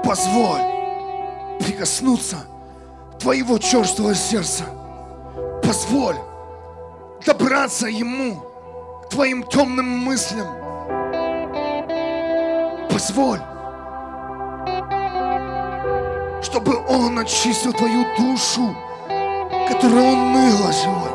позволь 0.04 0.62
прикоснуться 1.60 2.46
твоего 3.26 3.58
черствого 3.58 4.14
сердца. 4.14 4.66
Позволь 5.64 6.16
добраться 7.26 7.88
ему, 7.88 8.36
к 9.04 9.10
твоим 9.10 9.42
темным 9.42 9.88
мыслям. 10.06 10.46
Позволь, 12.88 13.40
чтобы 16.44 16.78
он 16.88 17.18
очистил 17.18 17.74
твою 17.74 18.06
душу, 18.16 18.76
которую 19.70 20.04
он 20.06 20.34
ныла 20.34 20.72
сегодня. 20.72 21.15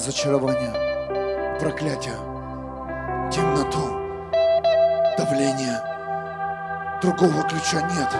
Разочарование, 0.00 0.72
проклятие, 1.60 2.16
темноту, 3.30 3.84
давление– 5.18 5.80
Другого 7.02 7.42
ключа 7.44 7.80
нет. 7.80 8.10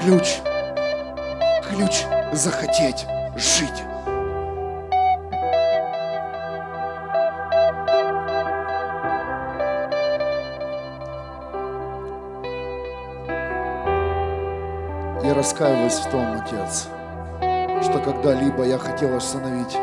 Ключ. 0.00 0.40
Ключ 1.68 2.04
захотеть 2.32 3.06
жить. 3.36 3.82
Я 15.22 15.34
раскаиваюсь 15.34 15.92
в 15.92 16.10
том, 16.10 16.40
Отец, 16.40 16.88
что 17.82 17.98
когда-либо 18.02 18.64
я 18.64 18.78
хотел 18.78 19.14
остановить 19.14 19.76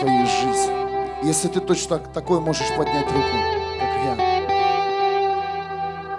твою 0.00 0.26
жизнь. 0.26 0.72
Если 1.22 1.48
ты 1.48 1.60
точно 1.60 1.98
такой 1.98 2.40
можешь 2.40 2.68
поднять 2.76 3.06
руку, 3.06 3.36
как 3.80 3.90
я. 4.04 4.16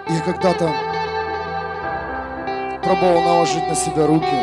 Я 0.10 0.22
когда-то 0.22 0.74
пробовал 2.84 3.22
наложить 3.22 3.68
на 3.68 3.76
себя 3.76 4.08
руки, 4.08 4.42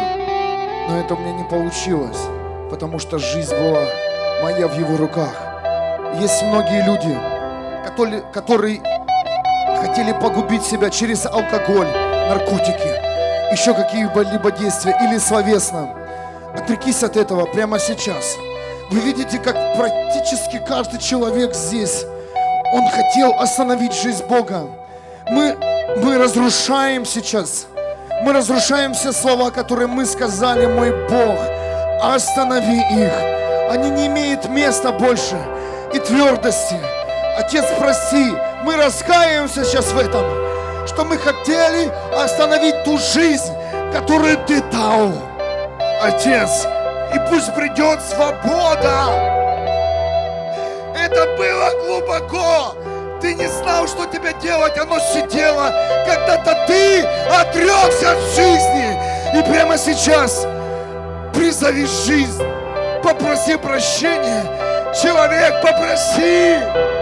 но 0.88 1.00
это 1.00 1.14
у 1.14 1.18
меня 1.18 1.32
не 1.32 1.44
получилось, 1.44 2.20
потому 2.70 2.98
что 2.98 3.18
жизнь 3.18 3.54
была 3.54 3.82
моя 4.42 4.68
в 4.68 4.78
его 4.78 4.96
руках. 4.96 5.34
Есть 6.20 6.42
многие 6.44 6.84
люди, 6.84 7.18
которые, 7.84 8.22
которые 8.32 8.80
хотели 9.80 10.12
погубить 10.12 10.62
себя 10.62 10.90
через 10.90 11.26
алкоголь, 11.26 11.88
наркотики, 12.28 13.52
еще 13.52 13.74
какие-либо 13.74 14.50
действия 14.52 14.96
или 15.02 15.18
словесно. 15.18 15.94
Отрекись 16.54 17.02
от 17.02 17.16
этого 17.16 17.46
прямо 17.46 17.78
сейчас. 17.78 18.36
Вы 18.90 19.00
видите, 19.00 19.38
как 19.38 19.76
практически 19.76 20.62
каждый 20.66 21.00
человек 21.00 21.54
здесь, 21.54 22.04
он 22.72 22.88
хотел 22.88 23.34
остановить 23.38 23.94
жизнь 23.94 24.24
Бога. 24.26 24.68
Мы, 25.28 25.56
мы 25.96 26.18
разрушаем 26.18 27.04
сейчас 27.04 27.66
мы 28.22 28.32
разрушаем 28.32 28.94
все 28.94 29.12
слова, 29.12 29.50
которые 29.50 29.86
мы 29.86 30.06
сказали, 30.06 30.64
мой 30.64 30.92
Бог. 31.08 31.38
Останови 32.02 32.78
их. 32.78 33.12
Они 33.70 33.90
не 33.90 34.06
имеют 34.06 34.48
места 34.48 34.92
больше 34.92 35.36
и 35.92 35.98
твердости. 35.98 36.76
Отец, 37.36 37.64
прости, 37.78 38.32
мы 38.62 38.76
раскаиваемся 38.76 39.64
сейчас 39.64 39.92
в 39.92 39.98
этом, 39.98 40.24
что 40.86 41.04
мы 41.04 41.18
хотели 41.18 41.92
остановить 42.16 42.84
ту 42.84 42.96
жизнь, 42.96 43.52
которую 43.92 44.38
Ты 44.46 44.62
дал. 44.72 45.12
Отец, 46.00 46.66
и 47.14 47.18
пусть 47.30 47.54
придет 47.54 48.00
свобода. 48.02 49.34
Это 50.96 51.36
было 51.36 51.70
глубоко, 51.86 52.74
ты 53.20 53.34
не 53.34 53.46
знал, 53.46 53.86
что 53.88 54.06
тебе 54.06 54.34
делать, 54.42 54.76
оно 54.78 54.98
сидело. 54.98 55.72
Когда-то 56.06 56.66
ты 56.66 57.00
отрекся 57.02 58.12
от 58.12 58.18
жизни. 58.36 58.98
И 59.34 59.42
прямо 59.50 59.78
сейчас 59.78 60.46
призови 61.32 61.86
жизнь. 61.86 62.44
Попроси 63.02 63.56
прощения. 63.56 64.44
Человек, 65.02 65.62
попроси. 65.62 66.58
Отец, 66.58 66.93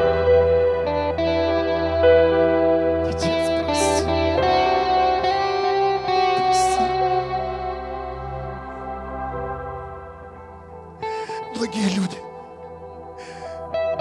Многие 11.54 11.88
люди 11.90 12.18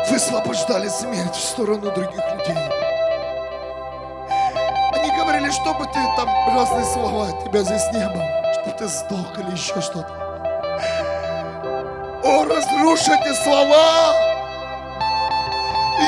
высвобождали 0.10 0.88
смерть 0.88 1.36
в 1.36 1.44
сторону 1.44 1.92
других 1.92 2.24
людей. 2.34 2.58
Они 4.94 5.12
говорили, 5.18 5.52
чтобы 5.52 5.86
ты 5.86 6.00
там 6.16 6.30
разные 6.56 6.86
слова, 6.86 7.28
тебя 7.46 7.62
здесь 7.64 7.84
не 7.94 8.08
было, 8.08 8.54
что 8.54 8.72
ты 8.78 8.88
сдох 8.88 9.38
или 9.40 9.52
еще 9.52 9.82
что-то. 9.82 10.12
О, 12.24 12.46
разрушите 12.46 13.34
слова! 13.44 14.16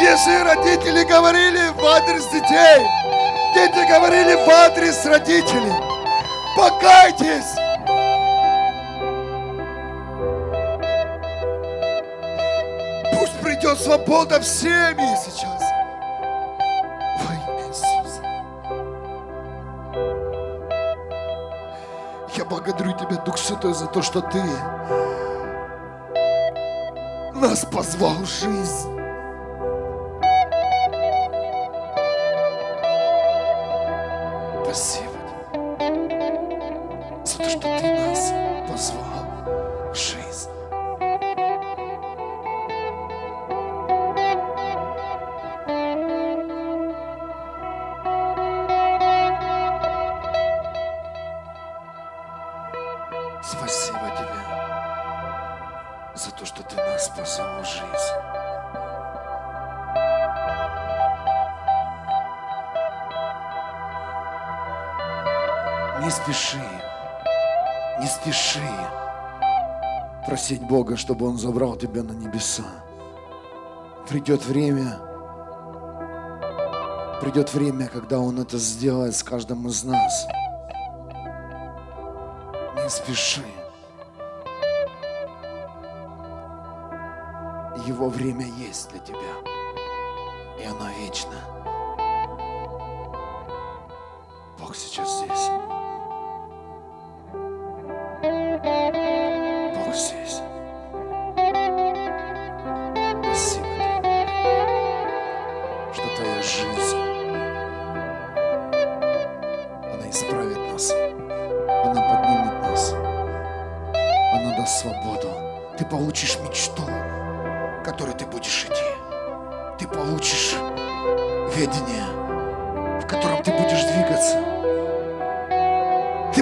Если 0.01 0.43
родители 0.43 1.03
говорили 1.03 1.69
в 1.69 1.85
адрес 1.85 2.25
детей, 2.27 2.85
дети 3.53 3.87
говорили 3.87 4.33
в 4.33 4.49
адрес 4.49 5.05
родителей, 5.05 5.73
покайтесь! 6.57 7.62
Придет 13.73 13.79
свобода 13.79 14.39
в 14.39 14.43
семьи 14.43 15.17
сейчас. 15.23 15.61
Во 17.19 17.33
имя 17.33 17.67
Иисуса. 17.67 18.21
Я 22.35 22.45
благодарю 22.45 22.93
Тебя, 22.93 23.21
Дух 23.23 23.37
Святой, 23.37 23.73
за 23.73 23.87
то, 23.87 24.01
что 24.01 24.21
Ты 24.21 24.43
нас 27.33 27.65
позвал 27.65 28.15
в 28.15 28.29
жизнь. 28.29 29.02
Бога, 70.93 70.97
чтобы 70.97 71.27
Он 71.27 71.37
забрал 71.37 71.75
тебя 71.75 72.03
на 72.03 72.11
небеса. 72.11 72.63
Придет 74.07 74.45
время, 74.45 74.99
придет 77.21 77.53
время, 77.53 77.87
когда 77.87 78.19
Он 78.19 78.39
это 78.39 78.57
сделает 78.57 79.15
с 79.15 79.23
каждым 79.23 79.67
из 79.67 79.83
нас. 79.83 80.27
Не 82.75 82.89
спеши. 82.89 83.41
Его 87.87 88.09
время 88.09 88.45
есть 88.45 88.89
для 88.91 88.99
тебя, 88.99 89.33
и 90.59 90.65
оно 90.65 90.89
вечно. 90.99 91.37
Бог 94.59 94.75
сейчас 94.75 95.19
здесь. 95.19 95.49
здесь. 100.23 100.52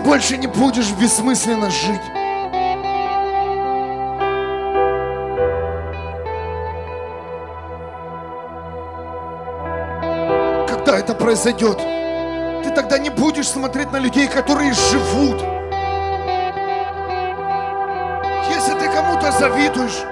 Больше 0.03 0.37
не 0.37 0.47
будешь 0.47 0.91
бессмысленно 0.91 1.69
жить. 1.69 2.01
Когда 10.67 10.97
это 10.97 11.13
произойдет, 11.13 11.77
ты 12.63 12.71
тогда 12.71 12.97
не 12.97 13.09
будешь 13.09 13.47
смотреть 13.47 13.91
на 13.91 13.97
людей, 13.97 14.27
которые 14.27 14.73
живут. 14.73 15.41
Если 18.49 18.73
ты 18.79 18.91
кому-то 18.91 19.31
завидуешь, 19.31 20.03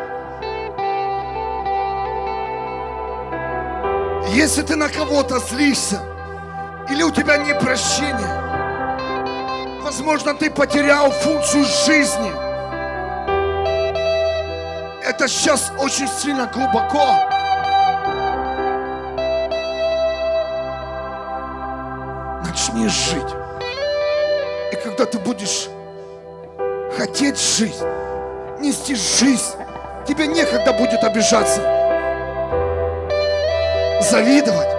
если 4.33 4.61
ты 4.61 4.75
на 4.75 4.87
кого-то 4.89 5.39
злишься, 5.39 6.01
или 6.89 7.03
у 7.03 7.11
тебя 7.11 7.37
не 7.37 7.53
прощение, 7.53 8.49
возможно, 9.89 10.35
ты 10.35 10.51
потерял 10.51 11.09
функцию 11.09 11.65
жизни. 11.65 12.31
Это 15.03 15.27
сейчас 15.27 15.71
очень 15.79 16.07
сильно 16.07 16.45
глубоко. 16.45 17.15
Начни 22.47 22.87
жить. 22.87 23.33
И 24.71 24.75
когда 24.75 25.05
ты 25.05 25.17
будешь 25.17 25.69
хотеть 26.95 27.39
жить, 27.39 27.81
нести 28.59 28.93
жизнь, 28.93 29.55
тебе 30.07 30.27
некогда 30.27 30.71
будет 30.73 31.03
обижаться, 31.03 31.61
завидовать. 34.01 34.78